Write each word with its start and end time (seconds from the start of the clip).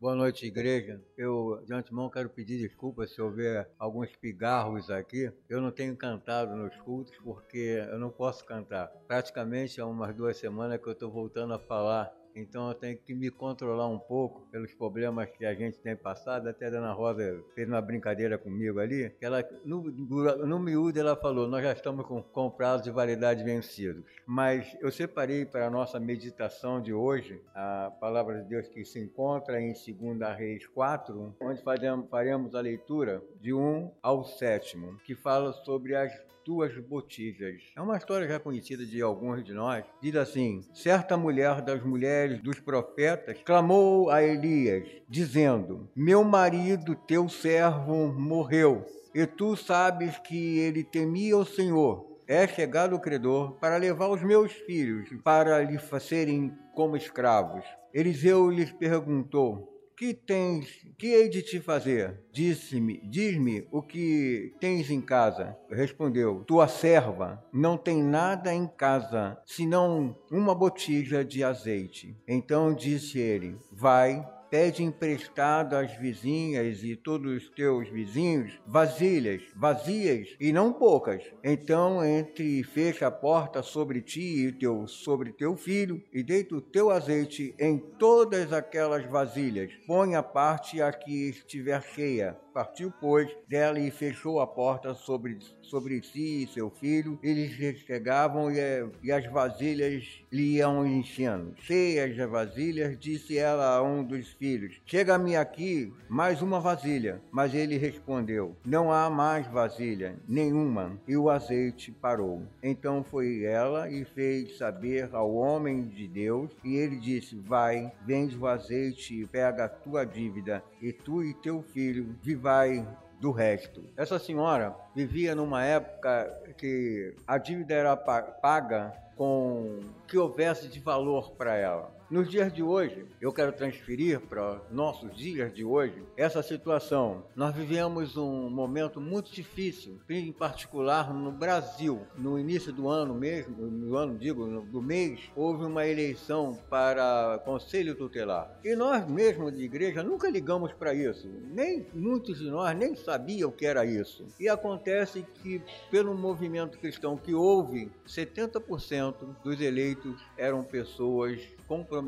Boa 0.00 0.14
noite, 0.14 0.46
igreja. 0.46 0.98
Eu, 1.14 1.62
de 1.66 1.74
antemão, 1.74 2.08
quero 2.08 2.30
pedir 2.30 2.56
desculpas 2.56 3.12
se 3.12 3.20
houver 3.20 3.70
alguns 3.78 4.08
pigarros 4.16 4.88
aqui. 4.90 5.30
Eu 5.46 5.60
não 5.60 5.70
tenho 5.70 5.94
cantado 5.94 6.56
nos 6.56 6.74
cultos 6.78 7.14
porque 7.22 7.86
eu 7.86 7.98
não 7.98 8.08
posso 8.08 8.42
cantar. 8.46 8.86
Praticamente 9.06 9.78
há 9.78 9.84
umas 9.84 10.16
duas 10.16 10.38
semanas 10.38 10.80
que 10.80 10.88
eu 10.88 10.94
estou 10.94 11.10
voltando 11.10 11.52
a 11.52 11.58
falar 11.58 12.10
então 12.34 12.68
eu 12.68 12.74
tenho 12.74 12.96
que 12.98 13.14
me 13.14 13.30
controlar 13.30 13.88
um 13.88 13.98
pouco 13.98 14.46
pelos 14.50 14.72
problemas 14.74 15.28
que 15.30 15.44
a 15.44 15.54
gente 15.54 15.78
tem 15.78 15.96
passado. 15.96 16.48
Até 16.48 16.66
a 16.66 16.70
Dona 16.70 16.92
Rosa 16.92 17.42
fez 17.54 17.68
uma 17.68 17.80
brincadeira 17.80 18.38
comigo 18.38 18.78
ali, 18.78 19.12
ela, 19.20 19.44
no, 19.64 19.82
no 19.82 20.58
miúdo, 20.58 20.98
ela 20.98 21.16
falou: 21.16 21.48
Nós 21.48 21.62
já 21.62 21.72
estamos 21.72 22.06
com, 22.06 22.22
com 22.22 22.50
prazo 22.50 22.84
de 22.84 22.90
validade 22.90 23.42
vencidos. 23.44 24.04
Mas 24.26 24.76
eu 24.80 24.90
separei 24.90 25.44
para 25.44 25.66
a 25.66 25.70
nossa 25.70 25.98
meditação 25.98 26.80
de 26.80 26.92
hoje 26.92 27.40
a 27.54 27.92
palavra 28.00 28.42
de 28.42 28.48
Deus 28.48 28.68
que 28.68 28.84
se 28.84 29.00
encontra 29.00 29.60
em 29.60 29.72
2 29.72 30.36
Reis 30.36 30.66
4, 30.66 31.36
onde 31.40 31.62
faremos 32.08 32.54
a 32.54 32.60
leitura 32.60 33.22
de 33.40 33.52
1 33.52 33.90
ao 34.02 34.24
7, 34.24 34.78
que 35.04 35.14
fala 35.14 35.52
sobre 35.52 35.94
as 35.94 36.29
duas 36.44 36.76
botijas. 36.78 37.62
É 37.76 37.80
uma 37.80 37.96
história 37.96 38.28
já 38.28 38.38
conhecida 38.38 38.84
de 38.84 39.00
alguns 39.00 39.44
de 39.44 39.52
nós. 39.52 39.84
Diz 40.00 40.16
assim: 40.16 40.62
certa 40.74 41.16
mulher 41.16 41.60
das 41.62 41.82
mulheres 41.82 42.42
dos 42.42 42.58
profetas 42.58 43.38
clamou 43.44 44.10
a 44.10 44.22
Elias, 44.22 44.88
dizendo: 45.08 45.88
Meu 45.94 46.24
marido, 46.24 46.94
teu 46.94 47.28
servo, 47.28 48.12
morreu. 48.12 48.84
E 49.14 49.26
tu 49.26 49.56
sabes 49.56 50.18
que 50.18 50.58
ele 50.58 50.84
temia 50.84 51.36
o 51.36 51.44
Senhor. 51.44 52.08
É 52.26 52.46
chegado 52.46 52.94
o 52.94 53.00
credor 53.00 53.54
para 53.54 53.76
levar 53.76 54.08
os 54.08 54.22
meus 54.22 54.52
filhos 54.52 55.08
para 55.24 55.62
lhe 55.64 55.78
serem 55.98 56.56
como 56.74 56.96
escravos. 56.96 57.64
Eliseu 57.92 58.48
lhes 58.48 58.70
perguntou: 58.70 59.79
que 60.00 60.14
tens, 60.14 60.66
que 60.96 61.08
hei 61.08 61.28
de 61.28 61.42
te 61.42 61.60
fazer? 61.60 62.22
Disse-me, 62.32 63.02
diz-me 63.04 63.68
o 63.70 63.82
que 63.82 64.54
tens 64.58 64.90
em 64.90 64.98
casa. 64.98 65.54
Respondeu, 65.70 66.42
tua 66.46 66.66
serva 66.68 67.44
não 67.52 67.76
tem 67.76 68.02
nada 68.02 68.54
em 68.54 68.66
casa, 68.66 69.38
senão 69.44 70.16
uma 70.30 70.54
botija 70.54 71.22
de 71.22 71.44
azeite. 71.44 72.16
Então 72.26 72.72
disse 72.72 73.18
ele, 73.18 73.58
vai, 73.70 74.26
pede 74.50 74.82
emprestado 74.82 75.76
às 75.76 75.96
vizinhas 75.96 76.82
e 76.82 76.96
todos 76.96 77.44
os 77.44 77.50
teus 77.50 77.88
vizinhos 77.88 78.60
vasilhas, 78.66 79.42
vazias 79.54 80.28
e 80.40 80.52
não 80.52 80.72
poucas. 80.72 81.22
Então 81.42 82.04
entre 82.04 82.60
e 82.60 82.64
fecha 82.64 83.06
a 83.06 83.10
porta 83.10 83.62
sobre 83.62 84.02
ti 84.02 84.46
e 84.46 84.52
teu, 84.52 84.86
sobre 84.86 85.32
teu 85.32 85.56
filho 85.56 86.02
e 86.12 86.22
deita 86.22 86.56
o 86.56 86.60
teu 86.60 86.90
azeite 86.90 87.54
em 87.58 87.78
todas 87.78 88.52
aquelas 88.52 89.04
vasilhas. 89.04 89.72
Põe 89.86 90.14
a 90.14 90.22
parte 90.22 90.82
a 90.82 90.92
que 90.92 91.30
estiver 91.30 91.82
cheia 91.82 92.36
Partiu, 92.52 92.92
pois, 93.00 93.30
dela 93.48 93.78
e 93.78 93.90
fechou 93.90 94.40
a 94.40 94.46
porta 94.46 94.94
sobre, 94.94 95.38
sobre 95.62 96.02
si 96.02 96.44
e 96.44 96.46
seu 96.48 96.68
filho. 96.70 97.18
Eles 97.22 97.52
chegavam 97.80 98.50
e, 98.50 98.58
e 99.02 99.12
as 99.12 99.24
vasilhas 99.26 100.04
lhe 100.32 100.56
iam 100.56 100.86
enchendo. 100.86 101.54
Cheias 101.58 102.18
as 102.18 102.30
vasilhas, 102.30 102.98
disse 102.98 103.38
ela 103.38 103.76
a 103.76 103.82
um 103.82 104.02
dos 104.02 104.28
filhos: 104.28 104.80
Chega-me 104.84 105.36
aqui 105.36 105.92
mais 106.08 106.42
uma 106.42 106.60
vasilha. 106.60 107.20
Mas 107.30 107.54
ele 107.54 107.76
respondeu: 107.76 108.56
Não 108.64 108.92
há 108.92 109.08
mais 109.08 109.46
vasilha, 109.46 110.16
nenhuma. 110.28 110.98
E 111.06 111.16
o 111.16 111.30
azeite 111.30 111.92
parou. 111.92 112.42
Então 112.62 113.04
foi 113.04 113.44
ela 113.44 113.90
e 113.90 114.04
fez 114.04 114.56
saber 114.58 115.08
ao 115.12 115.34
homem 115.34 115.88
de 115.88 116.08
Deus, 116.08 116.50
e 116.64 116.76
ele 116.76 116.96
disse: 116.96 117.36
Vai, 117.36 117.92
vende 118.04 118.36
o 118.36 118.46
azeite 118.46 119.20
e 119.20 119.26
pega 119.26 119.64
a 119.64 119.68
tua 119.68 120.04
dívida, 120.04 120.62
e 120.80 120.92
tu 120.92 121.22
e 121.22 121.34
teu 121.34 121.62
filho 121.62 122.16
vai 122.40 122.86
do 123.20 123.30
resto. 123.30 123.84
Essa 123.96 124.18
senhora 124.18 124.74
vivia 124.94 125.34
numa 125.34 125.62
época 125.62 126.26
que 126.56 127.14
a 127.26 127.36
dívida 127.36 127.74
era 127.74 127.96
paga 127.96 128.92
com 129.14 129.80
que 130.08 130.16
houvesse 130.16 130.68
de 130.68 130.80
valor 130.80 131.32
para 131.32 131.54
ela. 131.54 131.99
Nos 132.10 132.28
dias 132.28 132.52
de 132.52 132.60
hoje, 132.60 133.06
eu 133.20 133.32
quero 133.32 133.52
transferir 133.52 134.18
para 134.18 134.60
nossos 134.68 135.16
dias 135.16 135.54
de 135.54 135.64
hoje 135.64 136.02
essa 136.16 136.42
situação. 136.42 137.22
Nós 137.36 137.54
vivemos 137.54 138.16
um 138.16 138.50
momento 138.50 139.00
muito 139.00 139.30
difícil, 139.30 140.00
em 140.10 140.32
particular 140.32 141.14
no 141.14 141.30
Brasil. 141.30 142.00
No 142.18 142.36
início 142.36 142.72
do 142.72 142.88
ano 142.88 143.14
mesmo, 143.14 143.64
no 143.64 143.96
ano 143.96 144.18
digo, 144.18 144.44
do 144.62 144.82
mês, 144.82 145.20
houve 145.36 145.64
uma 145.64 145.86
eleição 145.86 146.58
para 146.68 147.40
conselho 147.44 147.94
tutelar. 147.94 148.58
E 148.64 148.74
nós 148.74 149.08
mesmos 149.08 149.56
de 149.56 149.62
igreja 149.62 150.02
nunca 150.02 150.28
ligamos 150.28 150.72
para 150.72 150.92
isso. 150.92 151.30
Nem 151.54 151.86
muitos 151.94 152.40
de 152.40 152.50
nós 152.50 152.76
nem 152.76 152.96
sabiam 152.96 153.50
o 153.50 153.52
que 153.52 153.64
era 153.64 153.86
isso. 153.86 154.26
E 154.40 154.48
acontece 154.48 155.24
que 155.34 155.62
pelo 155.92 156.12
movimento 156.18 156.76
cristão 156.76 157.16
que 157.16 157.32
houve, 157.32 157.88
70% 158.04 159.14
dos 159.44 159.60
eleitos 159.60 160.20
eram 160.36 160.64
pessoas 160.64 161.40
compromissadas 161.68 161.99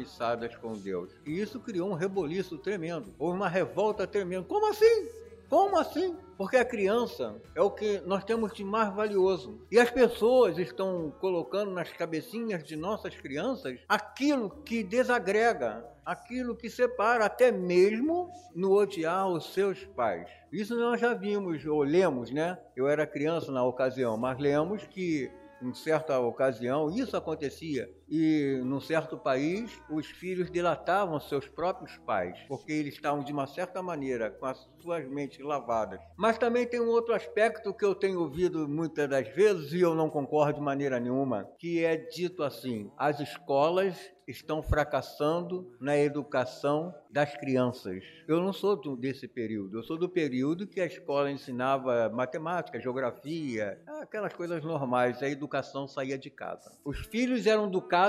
com 0.60 0.72
Deus. 0.72 1.10
E 1.26 1.40
isso 1.40 1.60
criou 1.60 1.90
um 1.90 1.94
reboliço 1.94 2.58
tremendo, 2.58 3.14
houve 3.18 3.36
uma 3.36 3.48
revolta 3.48 4.06
tremenda. 4.06 4.44
Como 4.44 4.68
assim? 4.70 5.08
Como 5.48 5.76
assim? 5.78 6.16
Porque 6.38 6.56
a 6.56 6.64
criança 6.64 7.36
é 7.54 7.60
o 7.60 7.70
que 7.70 8.00
nós 8.06 8.24
temos 8.24 8.54
de 8.54 8.64
mais 8.64 8.90
valioso. 8.94 9.60
E 9.70 9.78
as 9.78 9.90
pessoas 9.90 10.56
estão 10.56 11.12
colocando 11.20 11.70
nas 11.70 11.92
cabecinhas 11.92 12.64
de 12.64 12.74
nossas 12.74 13.14
crianças 13.14 13.78
aquilo 13.86 14.48
que 14.64 14.82
desagrega, 14.82 15.84
aquilo 16.06 16.56
que 16.56 16.70
separa, 16.70 17.26
até 17.26 17.52
mesmo 17.52 18.30
no 18.54 18.72
odiar 18.72 19.28
os 19.28 19.52
seus 19.52 19.84
pais. 19.84 20.26
Isso 20.50 20.74
nós 20.74 20.98
já 20.98 21.12
vimos, 21.12 21.64
ou 21.66 21.82
lemos, 21.82 22.30
né? 22.30 22.58
Eu 22.74 22.88
era 22.88 23.06
criança 23.06 23.52
na 23.52 23.62
ocasião, 23.62 24.16
mas 24.16 24.38
lemos 24.38 24.84
que 24.86 25.30
em 25.62 25.72
certa 25.72 26.18
ocasião, 26.18 26.90
isso 26.90 27.16
acontecia. 27.16 27.88
E 28.14 28.60
num 28.62 28.78
certo 28.78 29.16
país, 29.16 29.80
os 29.88 30.04
filhos 30.04 30.50
delatavam 30.50 31.18
seus 31.18 31.48
próprios 31.48 31.96
pais, 32.04 32.38
porque 32.46 32.70
eles 32.70 32.92
estavam 32.92 33.24
de 33.24 33.32
uma 33.32 33.46
certa 33.46 33.82
maneira 33.82 34.30
com 34.30 34.44
as 34.44 34.68
suas 34.82 35.08
mentes 35.08 35.42
lavadas. 35.42 35.98
Mas 36.14 36.36
também 36.36 36.66
tem 36.66 36.78
um 36.78 36.90
outro 36.90 37.14
aspecto 37.14 37.72
que 37.72 37.86
eu 37.86 37.94
tenho 37.94 38.20
ouvido 38.20 38.68
muitas 38.68 39.08
das 39.08 39.26
vezes 39.28 39.72
e 39.72 39.80
eu 39.80 39.94
não 39.94 40.10
concordo 40.10 40.58
de 40.58 40.60
maneira 40.60 41.00
nenhuma, 41.00 41.48
que 41.58 41.82
é 41.82 41.96
dito 41.96 42.42
assim: 42.42 42.92
as 42.98 43.18
escolas 43.18 43.96
estão 44.26 44.62
fracassando 44.62 45.74
na 45.80 45.98
educação 45.98 46.94
das 47.10 47.36
crianças. 47.36 48.02
Eu 48.28 48.40
não 48.40 48.52
sou 48.52 48.76
desse 48.96 49.26
período, 49.26 49.78
eu 49.78 49.82
sou 49.82 49.98
do 49.98 50.08
período 50.08 50.66
que 50.66 50.80
a 50.80 50.86
escola 50.86 51.30
ensinava 51.30 52.08
matemática, 52.10 52.80
geografia, 52.80 53.80
aquelas 54.00 54.32
coisas 54.32 54.62
normais, 54.64 55.22
a 55.22 55.28
educação 55.28 55.86
saía 55.86 56.18
de 56.18 56.30
casa. 56.30 56.78
Os 56.84 56.98
filhos 57.06 57.46
eram 57.46 57.66
educados 57.66 58.01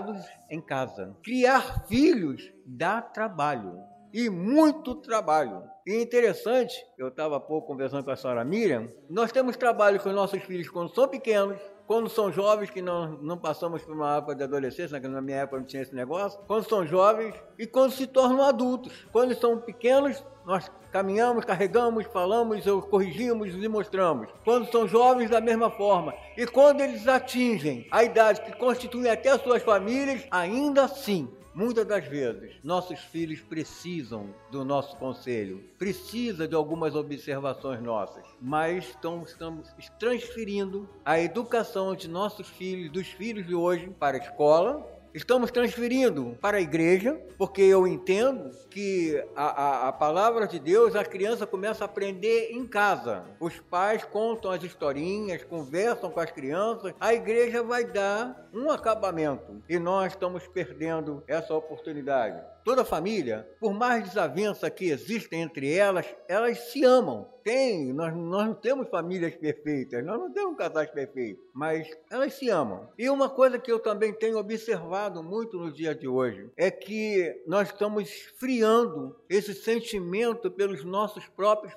em 0.49 0.61
casa. 0.61 1.15
Criar 1.23 1.85
filhos 1.87 2.51
dá 2.65 3.01
trabalho 3.01 3.79
e 4.13 4.29
muito 4.29 4.95
trabalho. 4.95 5.63
E 5.85 6.01
interessante, 6.01 6.75
eu 6.97 7.09
estava 7.09 7.37
há 7.37 7.39
pouco 7.39 7.67
conversando 7.67 8.05
com 8.05 8.11
a 8.11 8.15
senhora 8.15 8.45
Miriam, 8.45 8.87
nós 9.09 9.31
temos 9.31 9.57
trabalho 9.57 9.99
com 9.99 10.09
nossos 10.11 10.41
filhos 10.43 10.69
quando 10.69 10.93
são 10.93 11.07
pequenos, 11.07 11.59
quando 11.85 12.07
são 12.07 12.31
jovens, 12.31 12.69
que 12.69 12.81
não, 12.81 13.17
não 13.21 13.37
passamos 13.37 13.83
por 13.83 13.93
uma 13.93 14.17
época 14.17 14.35
de 14.35 14.43
adolescência, 14.43 14.99
na 14.99 15.21
minha 15.21 15.39
época 15.39 15.57
não 15.57 15.65
tinha 15.65 15.81
esse 15.81 15.93
negócio, 15.93 16.39
quando 16.47 16.67
são 16.69 16.85
jovens 16.85 17.35
e 17.59 17.67
quando 17.67 17.91
se 17.91 18.07
tornam 18.07 18.43
adultos. 18.43 19.05
Quando 19.11 19.35
são 19.35 19.59
pequenos, 19.59 20.23
nós 20.45 20.71
caminhamos, 20.93 21.43
carregamos, 21.43 22.05
falamos, 22.05 22.63
corrigimos 22.89 23.51
e 23.55 23.67
mostramos. 23.67 24.29
Quando 24.45 24.71
são 24.71 24.87
jovens, 24.87 25.31
da 25.31 25.41
mesma 25.41 25.71
forma. 25.71 26.13
E 26.37 26.45
quando 26.45 26.81
eles 26.81 27.07
atingem 27.07 27.87
a 27.89 28.03
idade 28.03 28.41
que 28.41 28.55
constitui 28.55 29.09
até 29.09 29.35
suas 29.39 29.63
famílias, 29.63 30.23
ainda 30.29 30.83
assim 30.83 31.27
Muitas 31.55 31.85
das 31.85 32.03
vezes, 32.07 32.55
nossos 32.63 32.99
filhos 32.99 33.39
precisam 33.41 34.33
do 34.49 34.65
nosso 34.65 34.97
conselho, 34.97 35.63
precisa 35.77 36.47
de 36.47 36.55
algumas 36.55 36.95
observações 36.95 37.79
nossas, 37.79 38.25
mas 38.41 38.85
estamos, 38.85 39.29
estamos 39.29 39.69
transferindo 39.99 40.89
a 41.05 41.19
educação 41.19 41.95
de 41.95 42.07
nossos 42.07 42.49
filhos, 42.49 42.91
dos 42.91 43.07
filhos 43.07 43.45
de 43.45 43.53
hoje, 43.53 43.87
para 43.99 44.17
a 44.17 44.19
escola, 44.19 44.83
estamos 45.13 45.51
transferindo 45.51 46.37
para 46.41 46.57
a 46.57 46.61
igreja, 46.61 47.19
porque 47.37 47.61
eu 47.61 47.87
entendo 47.87 48.51
que 48.69 49.23
a, 49.35 49.45
a, 49.45 49.87
a, 49.89 49.91
palavra 49.91 50.47
de 50.47 50.59
Deus 50.59 50.95
a 50.95 51.05
criança 51.05 51.45
começa 51.45 51.83
a 51.83 51.85
aprender 51.85 52.51
em 52.51 52.65
casa. 52.65 53.23
Os 53.39 53.59
pais 53.59 54.03
contam 54.03 54.51
as 54.51 54.63
historinhas, 54.63 55.43
conversam 55.43 56.09
com 56.09 56.19
as 56.19 56.31
crianças, 56.31 56.93
a 56.99 57.13
igreja 57.13 57.61
vai 57.61 57.85
dar 57.85 58.49
um 58.53 58.71
acabamento 58.71 59.61
e 59.69 59.77
nós 59.77 60.13
estamos 60.13 60.47
perdendo 60.47 61.23
essa 61.27 61.53
oportunidade. 61.53 62.52
Toda 62.63 62.85
família, 62.85 63.47
por 63.59 63.73
mais 63.73 64.03
desavença 64.03 64.69
que 64.69 64.85
exista 64.85 65.35
entre 65.35 65.73
elas, 65.73 66.05
elas 66.27 66.57
se 66.71 66.83
amam. 66.83 67.31
Tem, 67.43 67.91
nós, 67.91 68.15
nós 68.15 68.47
não 68.47 68.53
temos 68.53 68.87
famílias 68.87 69.35
perfeitas, 69.35 70.03
nós 70.05 70.17
não 70.17 70.31
temos 70.31 70.55
casais 70.55 70.89
perfeitos, 70.89 71.43
mas 71.53 71.89
elas 72.09 72.33
se 72.33 72.49
amam. 72.49 72.87
E 72.97 73.09
uma 73.09 73.29
coisa 73.29 73.59
que 73.59 73.69
eu 73.69 73.79
também 73.79 74.13
tenho 74.13 74.37
observado 74.37 75.21
muito 75.21 75.57
no 75.57 75.71
dia 75.71 75.93
de 75.93 76.07
hoje 76.07 76.49
é 76.55 76.71
que 76.71 77.43
nós 77.45 77.67
estamos 77.67 78.09
esfriando 78.09 79.13
esse 79.29 79.53
sentimento 79.53 80.49
pelos 80.49 80.85
nossos 80.85 81.27
próprios 81.27 81.73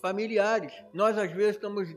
familiares. 0.00 0.72
Nós, 0.92 1.18
às 1.18 1.32
vezes, 1.32 1.56
estamos 1.56 1.88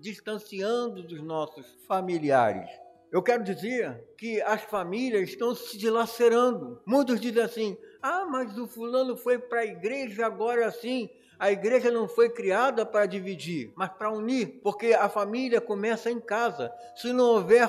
distanciando 0.00 1.04
dos 1.04 1.22
nossos 1.22 1.78
familiares. 1.86 2.68
Eu 3.10 3.22
quero 3.22 3.42
dizer 3.42 4.04
que 4.16 4.40
as 4.42 4.62
famílias 4.62 5.30
estão 5.30 5.54
se 5.54 5.76
dilacerando. 5.76 6.80
Muitos 6.86 7.20
dizem 7.20 7.42
assim: 7.42 7.78
ah, 8.00 8.24
mas 8.24 8.56
o 8.56 8.68
fulano 8.68 9.16
foi 9.16 9.38
para 9.38 9.60
a 9.60 9.66
igreja 9.66 10.24
agora 10.24 10.66
assim. 10.66 11.10
A 11.38 11.50
igreja 11.50 11.90
não 11.90 12.06
foi 12.06 12.28
criada 12.28 12.84
para 12.84 13.06
dividir, 13.06 13.72
mas 13.74 13.88
para 13.88 14.12
unir, 14.12 14.60
porque 14.62 14.92
a 14.92 15.08
família 15.08 15.60
começa 15.60 16.10
em 16.10 16.20
casa. 16.20 16.70
Se 16.94 17.12
não 17.12 17.24
houver 17.24 17.68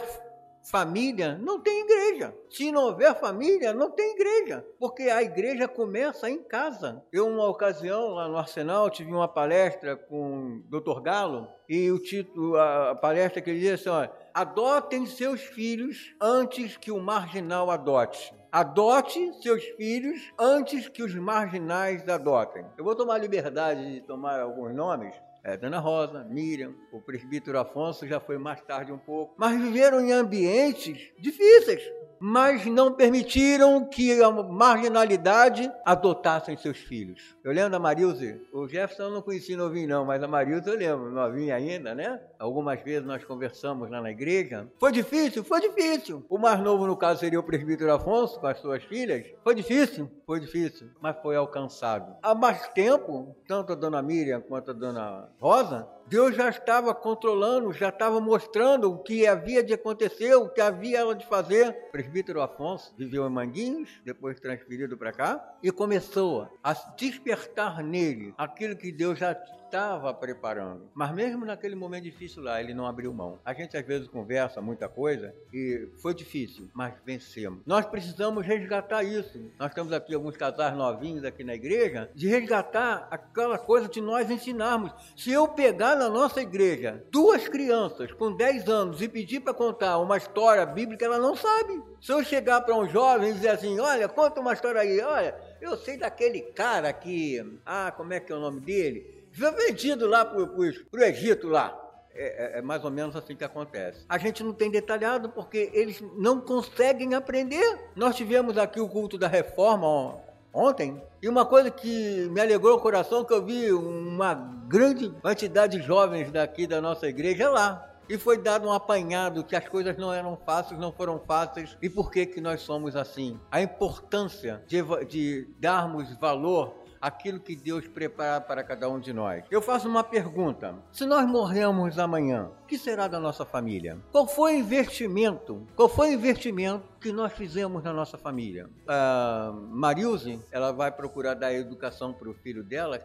família, 0.64 1.38
não 1.38 1.60
tem 1.60 1.82
igreja. 1.82 2.36
Se 2.50 2.72
não 2.72 2.86
houver 2.86 3.20
família, 3.20 3.74
não 3.74 3.92
tem 3.92 4.14
igreja, 4.14 4.66
porque 4.80 5.04
a 5.04 5.22
igreja 5.22 5.68
começa 5.68 6.30
em 6.30 6.44
casa. 6.44 7.04
Eu, 7.12 7.28
uma 7.28 7.48
ocasião, 7.48 8.10
lá 8.10 8.28
no 8.28 8.38
Arsenal, 8.38 8.90
tive 8.90 9.12
uma 9.12 9.28
palestra 9.28 9.96
com 9.96 10.62
o 10.72 10.80
Dr. 10.80 11.02
Galo, 11.02 11.48
e 11.68 11.90
o 11.90 12.00
título, 12.00 12.58
a 12.58 12.96
palestra 12.96 13.42
que 13.42 13.50
ele 13.50 13.60
dizia 13.60 13.76
assim: 13.76 13.90
olha, 13.90 14.12
adotem 14.34 15.06
seus 15.06 15.42
filhos 15.42 16.14
antes 16.22 16.78
que 16.78 16.92
o 16.92 17.00
marginal 17.00 17.72
adote. 17.72 18.34
Adote 18.52 19.32
seus 19.42 19.64
filhos 19.64 20.34
antes 20.38 20.90
que 20.90 21.02
os 21.02 21.16
marginais 21.16 22.08
adotem. 22.10 22.66
Eu 22.78 22.84
vou 22.84 22.94
tomar 22.94 23.18
liberdade 23.18 23.94
de 23.94 24.02
tomar 24.02 24.42
alguns 24.42 24.76
nomes. 24.76 25.16
É, 25.44 25.58
Dona 25.58 25.80
Rosa, 25.80 26.24
Miriam, 26.24 26.76
o 26.92 27.02
presbítero 27.02 27.58
Afonso 27.60 28.08
já 28.08 28.20
foi 28.20 28.38
mais 28.38 28.62
tarde 28.62 28.92
um 28.92 28.98
pouco, 28.98 29.34
mas 29.38 29.60
viveram 29.60 30.00
em 30.00 30.12
ambientes 30.12 31.12
difíceis 31.20 31.82
mas 32.22 32.68
não 32.68 32.94
permitiram 32.94 33.84
que 33.84 34.22
a 34.22 34.30
marginalidade 34.30 35.72
adotassem 35.84 36.56
seus 36.56 36.78
filhos. 36.78 37.36
Eu 37.44 37.52
lembro 37.52 37.72
da 37.72 37.80
Marilze, 37.80 38.40
o 38.54 38.68
Jefferson 38.68 39.04
eu 39.04 39.12
não 39.12 39.22
conheci 39.24 39.56
novinho 39.56 39.90
não, 39.90 40.06
mas 40.06 40.22
a 40.22 40.28
Marilze 40.28 40.70
eu 40.70 40.78
lembro, 40.78 41.12
novinha 41.12 41.56
ainda, 41.56 41.96
né? 41.96 42.22
Algumas 42.38 42.80
vezes 42.84 43.08
nós 43.08 43.24
conversamos 43.24 43.90
lá 43.90 44.00
na 44.00 44.12
igreja. 44.12 44.68
Foi 44.80 44.92
difícil? 44.92 45.44
Foi 45.44 45.60
difícil. 45.60 46.24
O 46.30 46.38
mais 46.38 46.60
novo, 46.60 46.86
no 46.86 46.96
caso, 46.96 47.22
seria 47.22 47.40
o 47.40 47.44
presbítero 47.44 47.92
Afonso, 47.92 48.40
com 48.40 48.46
as 48.46 48.60
suas 48.60 48.84
filhas. 48.84 49.26
Foi 49.44 49.56
difícil? 49.56 50.08
Foi 50.24 50.40
difícil, 50.40 50.90
mas 51.02 51.18
foi 51.24 51.36
alcançado. 51.36 52.16
Há 52.22 52.36
mais 52.36 52.68
tempo, 52.70 53.36
tanto 53.48 53.74
a 53.74 53.76
dona 53.76 54.02
Miriam 54.02 54.42
quanto 54.42 54.70
a 54.70 54.74
dona 54.74 55.28
Rosa, 55.40 55.88
Deus 56.08 56.36
já 56.36 56.50
estava 56.50 56.94
controlando, 56.94 57.74
já 57.74 57.90
estava 57.90 58.20
mostrando 58.20 58.92
o 58.92 59.00
que 59.00 59.26
havia 59.26 59.64
de 59.64 59.74
acontecer, 59.74 60.36
o 60.36 60.50
que 60.50 60.62
havia 60.62 61.00
ela 61.00 61.16
de 61.16 61.26
fazer. 61.26 61.70
O 61.88 61.92
presbítero 61.92 62.42
Afonso 62.42 62.94
viveu 62.98 63.28
em 63.28 63.30
Manguinhos, 63.30 63.90
depois 64.04 64.40
transferido 64.40 64.98
para 64.98 65.12
cá, 65.12 65.56
e 65.64 65.72
começou 65.72 66.48
a 66.64 66.74
despertar 66.96 67.84
nele 67.84 68.34
aquilo 68.38 68.76
que 68.76 68.92
Deus 68.92 69.20
já 69.20 69.32
estava 69.72 70.14
preparando. 70.14 70.90
Mas 70.94 71.14
mesmo 71.14 71.46
naquele 71.46 71.76
momento 71.76 72.04
difícil 72.04 72.44
lá, 72.44 72.60
ele 72.60 72.74
não 72.74 72.86
abriu 72.86 73.14
mão. 73.14 73.40
A 73.46 73.54
gente 73.54 73.78
às 73.78 73.86
vezes 73.86 74.08
conversa 74.10 74.62
muita 74.62 74.90
coisa 74.90 75.34
e 75.54 75.88
foi 76.02 76.14
difícil, 76.14 76.70
mas 76.74 76.94
vencemos. 77.06 77.62
Nós 77.66 77.86
precisamos 77.86 78.46
resgatar 78.46 79.02
isso. 79.04 79.40
Nós 79.58 79.74
temos 79.74 79.94
aqui 79.94 80.14
alguns 80.14 80.36
casais 80.36 80.76
novinhos 80.76 81.24
aqui 81.24 81.44
na 81.44 81.56
igreja, 81.56 82.12
de 82.14 82.28
resgatar 82.28 83.08
aquela 83.10 83.58
coisa 83.58 83.88
de 83.88 84.02
nós 84.02 84.30
ensinarmos. 84.30 84.92
Se 85.16 85.32
eu 85.32 85.48
pegar 85.48 85.91
na 85.96 86.10
nossa 86.10 86.42
igreja 86.42 87.04
duas 87.12 87.48
crianças 87.48 88.12
com 88.12 88.32
10 88.32 88.68
anos 88.68 89.02
e 89.02 89.08
pedir 89.08 89.40
para 89.40 89.54
contar 89.54 89.98
uma 90.00 90.18
história 90.18 90.66
bíblica, 90.66 91.06
ela 91.06 91.20
não 91.20 91.36
sabe. 91.36 91.82
Se 92.02 92.12
eu 92.12 92.24
chegar 92.24 92.62
para 92.62 92.76
um 92.76 92.88
jovem 92.88 93.32
e 93.32 93.34
dizer 93.34 93.50
assim, 93.50 93.80
olha, 93.80 94.08
conta 94.08 94.40
uma 94.40 94.54
história 94.54 94.82
aí, 94.82 95.00
olha, 95.02 95.36
eu 95.62 95.78
sei 95.78 95.98
daquele 95.98 96.42
cara 96.42 96.92
que, 96.92 97.60
ah, 97.66 97.92
como 97.96 98.14
é 98.14 98.20
que 98.20 98.32
é 98.32 98.36
o 98.36 98.40
nome 98.40 98.60
dele? 98.60 99.22
foi 99.34 99.52
vendido 99.52 100.08
lá 100.08 100.26
para 100.26 100.42
o 100.42 101.04
Egito 101.04 101.48
lá. 101.48 101.78
É, 102.14 102.58
é, 102.58 102.60
é, 102.60 102.62
mais 102.62 102.84
ou 102.84 102.92
menos 102.92 103.16
assim 103.16 103.36
que 103.36 103.44
acontece. 103.44 104.04
A 104.10 104.18
gente 104.18 104.44
não 104.44 104.52
tem 104.52 104.70
detalhado 104.70 105.30
porque 105.30 105.72
eles 105.74 106.04
não 106.18 106.42
conseguem 106.42 107.14
aprender. 107.14 107.80
Nós 107.96 108.18
tivemos 108.18 108.58
aqui 108.58 108.82
o 108.82 108.90
culto 108.90 109.18
da 109.18 109.30
reforma 109.30 110.20
ontem 110.54 111.02
e 111.22 111.30
uma 111.30 111.46
coisa 111.46 111.70
que 111.70 112.28
me 112.32 112.42
alegrou 112.42 112.78
o 112.78 112.82
coração 112.82 113.24
que 113.24 113.34
eu 113.34 113.46
vi 113.46 113.72
uma 113.72 114.34
grande 114.68 115.10
quantidade 115.10 115.78
de 115.78 115.84
jovens 115.86 116.32
daqui 116.32 116.66
da 116.66 116.82
nossa 116.82 117.08
igreja 117.08 117.50
lá. 117.50 117.88
E 118.10 118.18
foi 118.18 118.38
dado 118.38 118.68
um 118.68 118.74
apanhado 118.74 119.44
que 119.44 119.56
as 119.56 119.66
coisas 119.70 119.96
não 119.96 120.14
eram 120.14 120.38
fáceis, 120.46 120.78
não 120.80 120.92
foram 120.92 121.18
fáceis. 121.20 121.78
E 121.82 121.90
por 121.90 122.12
que 122.12 122.26
que 122.26 122.42
nós 122.42 122.62
somos 122.62 122.96
assim? 122.96 123.40
A 123.50 123.62
importância 123.62 124.62
de, 124.68 124.82
de 125.06 125.48
darmos 125.60 126.14
valor 126.18 126.74
aquilo 127.02 127.40
que 127.40 127.56
Deus 127.56 127.88
prepara 127.88 128.40
para 128.40 128.64
cada 128.64 128.88
um 128.90 129.00
de 129.00 129.12
nós. 129.12 129.44
Eu 129.50 129.62
faço 129.62 129.88
uma 129.88 130.04
pergunta: 130.04 130.76
se 130.92 131.06
nós 131.06 131.28
morrermos 131.28 131.98
amanhã, 131.98 132.52
o 132.64 132.68
que 132.68 132.78
será 132.78 133.08
da 133.08 133.20
nossa 133.20 133.44
família? 133.44 133.98
Qual 134.12 134.28
foi 134.28 134.56
o 134.56 134.60
investimento? 134.60 135.68
Qual 135.76 135.90
foi 135.90 136.10
o 136.10 136.14
investimento 136.14 136.84
que 137.00 137.12
nós 137.12 137.34
fizemos 137.34 137.84
na 137.84 137.92
nossa 137.92 138.18
família? 138.18 138.70
A 138.88 139.52
Marilze, 139.70 140.40
ela 140.52 140.72
vai 140.72 140.92
procurar 140.92 141.34
dar 141.34 141.54
educação 141.54 142.14
para 142.14 142.30
o 142.30 142.34
filho 142.34 142.64
dela, 142.64 143.00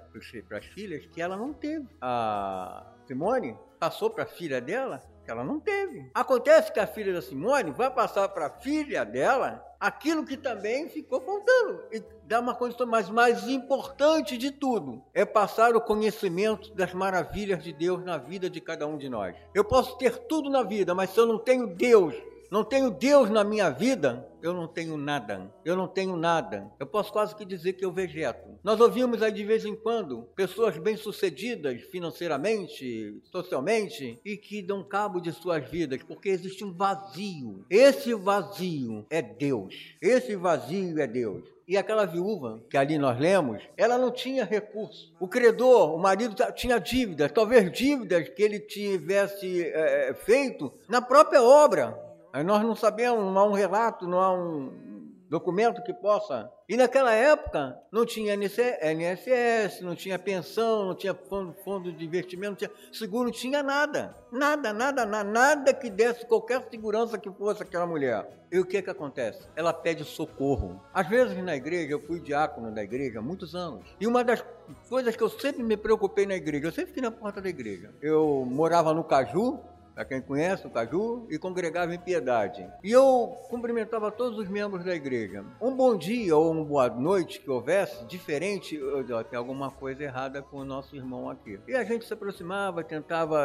para 0.48 0.58
as 0.58 0.64
filhas, 0.66 1.06
que 1.06 1.22
ela 1.22 1.36
não 1.36 1.52
teve. 1.52 1.86
A 2.00 2.84
Simone 3.06 3.56
passou 3.78 4.10
para 4.10 4.24
a 4.24 4.26
filha 4.26 4.60
dela 4.60 5.02
que 5.26 5.30
ela 5.30 5.42
não 5.42 5.58
teve. 5.58 6.08
Acontece 6.14 6.72
que 6.72 6.78
a 6.78 6.86
filha 6.86 7.12
da 7.12 7.20
Simone 7.20 7.72
vai 7.72 7.90
passar 7.90 8.28
para 8.28 8.46
a 8.46 8.50
filha 8.50 9.04
dela 9.04 9.60
aquilo 9.78 10.24
que 10.24 10.36
também 10.36 10.88
ficou 10.88 11.20
faltando. 11.20 11.84
E 11.92 12.02
dá 12.24 12.40
uma 12.40 12.54
condição, 12.54 12.86
mas 12.86 13.08
mais 13.08 13.48
importante 13.48 14.36
de 14.36 14.50
tudo 14.50 15.02
é 15.14 15.24
passar 15.24 15.74
o 15.76 15.80
conhecimento 15.80 16.74
das 16.74 16.92
maravilhas 16.92 17.62
de 17.62 17.72
Deus 17.72 18.04
na 18.04 18.18
vida 18.18 18.48
de 18.50 18.60
cada 18.60 18.86
um 18.86 18.96
de 18.96 19.08
nós. 19.08 19.36
Eu 19.54 19.64
posso 19.64 19.96
ter 19.98 20.18
tudo 20.18 20.50
na 20.50 20.62
vida, 20.62 20.94
mas 20.94 21.10
se 21.10 21.20
eu 21.20 21.26
não 21.26 21.38
tenho 21.38 21.66
Deus 21.66 22.14
não 22.50 22.64
tenho 22.64 22.90
Deus 22.90 23.30
na 23.30 23.44
minha 23.44 23.70
vida, 23.70 24.26
eu 24.42 24.52
não 24.54 24.68
tenho 24.68 24.96
nada. 24.96 25.52
Eu 25.64 25.76
não 25.76 25.88
tenho 25.88 26.16
nada. 26.16 26.70
Eu 26.78 26.86
posso 26.86 27.12
quase 27.12 27.34
que 27.34 27.44
dizer 27.44 27.72
que 27.72 27.84
eu 27.84 27.92
vegeto. 27.92 28.48
Nós 28.62 28.80
ouvimos 28.80 29.22
aí 29.22 29.32
de 29.32 29.44
vez 29.44 29.64
em 29.64 29.74
quando 29.74 30.22
pessoas 30.36 30.78
bem-sucedidas 30.78 31.82
financeiramente, 31.82 33.20
socialmente 33.30 34.20
e 34.24 34.36
que 34.36 34.62
dão 34.62 34.84
cabo 34.84 35.20
de 35.20 35.32
suas 35.32 35.68
vidas 35.68 36.02
porque 36.02 36.28
existe 36.28 36.64
um 36.64 36.72
vazio. 36.72 37.64
Esse 37.68 38.14
vazio 38.14 39.04
é 39.10 39.20
Deus. 39.20 39.74
Esse 40.00 40.36
vazio 40.36 41.00
é 41.00 41.06
Deus. 41.06 41.56
E 41.68 41.76
aquela 41.76 42.06
viúva 42.06 42.62
que 42.70 42.76
ali 42.76 42.96
nós 42.96 43.18
lemos, 43.18 43.60
ela 43.76 43.98
não 43.98 44.12
tinha 44.12 44.44
recurso. 44.44 45.12
O 45.18 45.26
credor, 45.26 45.96
o 45.96 45.98
marido 45.98 46.36
tinha 46.54 46.78
dívidas, 46.78 47.32
talvez 47.32 47.72
dívidas 47.72 48.28
que 48.28 48.40
ele 48.40 48.60
tivesse 48.60 49.64
é, 49.64 50.14
feito 50.14 50.72
na 50.88 51.02
própria 51.02 51.42
obra. 51.42 52.05
Nós 52.44 52.62
não 52.62 52.74
sabemos, 52.74 53.24
não 53.24 53.38
há 53.38 53.44
um 53.44 53.52
relato, 53.52 54.06
não 54.06 54.20
há 54.20 54.32
um 54.32 54.96
documento 55.28 55.82
que 55.82 55.92
possa. 55.92 56.50
E 56.68 56.76
naquela 56.76 57.12
época 57.12 57.78
não 57.92 58.04
tinha 58.04 58.34
NSS, 58.34 59.82
não 59.82 59.94
tinha 59.94 60.18
pensão, 60.18 60.86
não 60.86 60.94
tinha 60.94 61.14
fundo, 61.14 61.54
fundo 61.64 61.92
de 61.92 62.04
investimento, 62.04 62.50
não 62.50 62.56
tinha 62.56 62.70
seguro, 62.92 63.24
não 63.24 63.32
tinha 63.32 63.62
nada. 63.62 64.16
Nada, 64.32 64.72
nada, 64.72 65.06
nada, 65.06 65.30
nada 65.30 65.74
que 65.74 65.90
desse 65.90 66.26
qualquer 66.26 66.62
segurança 66.70 67.18
que 67.18 67.30
fosse 67.30 67.62
aquela 67.62 67.86
mulher. 67.86 68.28
E 68.50 68.58
o 68.58 68.64
que 68.64 68.80
que 68.80 68.90
acontece? 68.90 69.48
Ela 69.56 69.72
pede 69.72 70.04
socorro. 70.04 70.80
Às 70.94 71.08
vezes 71.08 71.36
na 71.42 71.56
igreja, 71.56 71.92
eu 71.92 72.00
fui 72.00 72.20
diácono 72.20 72.72
da 72.72 72.82
igreja 72.82 73.18
há 73.18 73.22
muitos 73.22 73.54
anos. 73.54 73.84
E 74.00 74.06
uma 74.06 74.22
das 74.22 74.44
coisas 74.88 75.16
que 75.16 75.22
eu 75.22 75.28
sempre 75.28 75.62
me 75.62 75.76
preocupei 75.76 76.26
na 76.26 76.34
igreja, 76.34 76.66
eu 76.66 76.72
sempre 76.72 76.86
fiquei 76.86 77.02
na 77.02 77.10
porta 77.10 77.40
da 77.40 77.48
igreja. 77.48 77.92
Eu 78.00 78.44
morava 78.48 78.94
no 78.94 79.02
Caju, 79.02 79.60
para 79.96 80.04
quem 80.04 80.20
conhece 80.20 80.66
o 80.66 80.70
Caju, 80.70 81.26
e 81.30 81.38
congregava 81.38 81.94
em 81.94 81.98
piedade. 81.98 82.68
E 82.84 82.92
eu 82.92 83.34
cumprimentava 83.48 84.12
todos 84.12 84.38
os 84.38 84.46
membros 84.46 84.84
da 84.84 84.94
igreja. 84.94 85.42
Um 85.58 85.74
bom 85.74 85.96
dia 85.96 86.36
ou 86.36 86.52
uma 86.52 86.62
boa 86.62 86.90
noite 86.90 87.40
que 87.40 87.50
houvesse, 87.50 88.04
diferente, 88.04 88.76
eu, 88.76 89.02
tem 89.24 89.38
alguma 89.38 89.70
coisa 89.70 90.04
errada 90.04 90.42
com 90.42 90.58
o 90.58 90.64
nosso 90.66 90.94
irmão 90.94 91.30
aqui. 91.30 91.58
E 91.66 91.74
a 91.74 91.82
gente 91.82 92.04
se 92.04 92.12
aproximava, 92.12 92.84
tentava 92.84 93.40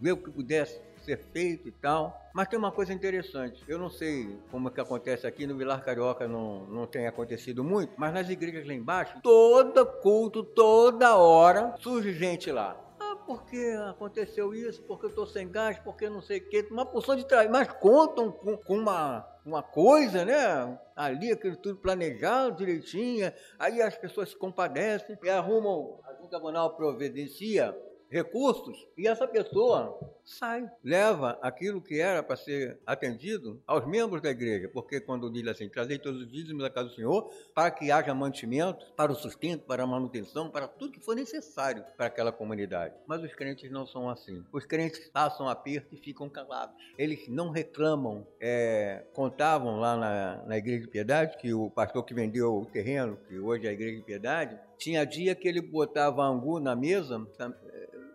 ver 0.00 0.12
o 0.12 0.16
que 0.16 0.32
pudesse 0.32 0.80
ser 1.04 1.18
feito 1.32 1.68
e 1.68 1.70
tal. 1.70 2.20
Mas 2.34 2.48
tem 2.48 2.58
uma 2.58 2.72
coisa 2.72 2.92
interessante. 2.92 3.62
Eu 3.68 3.78
não 3.78 3.88
sei 3.88 4.36
como 4.50 4.68
é 4.68 4.72
que 4.72 4.80
acontece 4.80 5.28
aqui 5.28 5.46
no 5.46 5.56
Vilar 5.56 5.84
Carioca, 5.84 6.26
não, 6.26 6.66
não 6.66 6.88
tem 6.88 7.06
acontecido 7.06 7.62
muito, 7.62 7.92
mas 7.96 8.12
nas 8.12 8.28
igrejas 8.28 8.66
lá 8.66 8.74
embaixo, 8.74 9.20
toda 9.22 9.86
culto, 9.86 10.42
toda 10.42 11.16
hora, 11.16 11.76
surge 11.78 12.12
gente 12.14 12.50
lá 12.50 12.83
porque 13.26 13.76
aconteceu 13.88 14.54
isso, 14.54 14.82
porque 14.82 15.06
eu 15.06 15.10
estou 15.10 15.26
sem 15.26 15.50
gás, 15.50 15.78
porque 15.78 16.08
não 16.08 16.22
sei 16.22 16.38
o 16.38 16.48
quê. 16.48 16.66
Uma 16.70 16.86
porção 16.86 17.16
de 17.16 17.26
trás, 17.26 17.50
mas 17.50 17.68
contam 17.72 18.30
com, 18.30 18.56
com 18.56 18.76
uma, 18.76 19.26
uma 19.44 19.62
coisa, 19.62 20.24
né? 20.24 20.78
Ali, 20.94 21.32
aquilo 21.32 21.56
tudo 21.56 21.80
planejado 21.80 22.56
direitinho. 22.56 23.32
Aí 23.58 23.82
as 23.82 23.96
pessoas 23.96 24.30
se 24.30 24.36
compadecem 24.36 25.18
e 25.22 25.30
arrumam, 25.30 26.00
a 26.04 26.14
Junta 26.14 26.38
Banal 26.38 26.76
providencia 26.76 27.74
recursos 28.14 28.86
e 28.96 29.08
essa 29.08 29.26
pessoa 29.26 29.98
sai, 30.24 30.70
leva 30.84 31.36
aquilo 31.42 31.82
que 31.82 32.00
era 32.00 32.22
para 32.22 32.36
ser 32.36 32.78
atendido 32.86 33.60
aos 33.66 33.84
membros 33.86 34.22
da 34.22 34.30
igreja, 34.30 34.70
porque 34.72 35.00
quando 35.00 35.30
diz 35.30 35.44
assim, 35.48 35.68
trazei 35.68 35.98
todos 35.98 36.22
os 36.22 36.30
dízimos 36.30 36.62
da 36.62 36.70
casa 36.70 36.90
do 36.90 36.94
Senhor 36.94 37.28
para 37.52 37.72
que 37.72 37.90
haja 37.90 38.14
mantimento, 38.14 38.86
para 38.96 39.10
o 39.10 39.16
sustento, 39.16 39.66
para 39.66 39.82
a 39.82 39.86
manutenção, 39.86 40.48
para 40.48 40.68
tudo 40.68 40.92
que 40.92 41.00
for 41.00 41.16
necessário 41.16 41.84
para 41.96 42.06
aquela 42.06 42.30
comunidade. 42.30 42.94
Mas 43.04 43.20
os 43.22 43.34
crentes 43.34 43.68
não 43.70 43.84
são 43.84 44.08
assim. 44.08 44.44
Os 44.52 44.64
crentes 44.64 45.08
passam 45.08 45.48
aperto 45.48 45.94
e 45.94 45.98
ficam 45.98 46.28
calados. 46.28 46.76
Eles 46.96 47.26
não 47.28 47.50
reclamam. 47.50 48.26
É, 48.40 49.04
contavam 49.12 49.80
lá 49.80 49.96
na, 49.96 50.44
na 50.46 50.56
igreja 50.56 50.82
de 50.82 50.88
piedade 50.88 51.36
que 51.38 51.52
o 51.52 51.68
pastor 51.68 52.04
que 52.04 52.14
vendeu 52.14 52.54
o 52.54 52.66
terreno, 52.66 53.18
que 53.28 53.38
hoje 53.38 53.66
é 53.66 53.70
a 53.70 53.72
igreja 53.72 53.96
de 53.96 54.02
piedade, 54.02 54.58
tinha 54.78 55.04
dia 55.04 55.34
que 55.34 55.48
ele 55.48 55.60
botava 55.60 56.22
angu 56.22 56.60
na 56.60 56.76
mesa, 56.76 57.26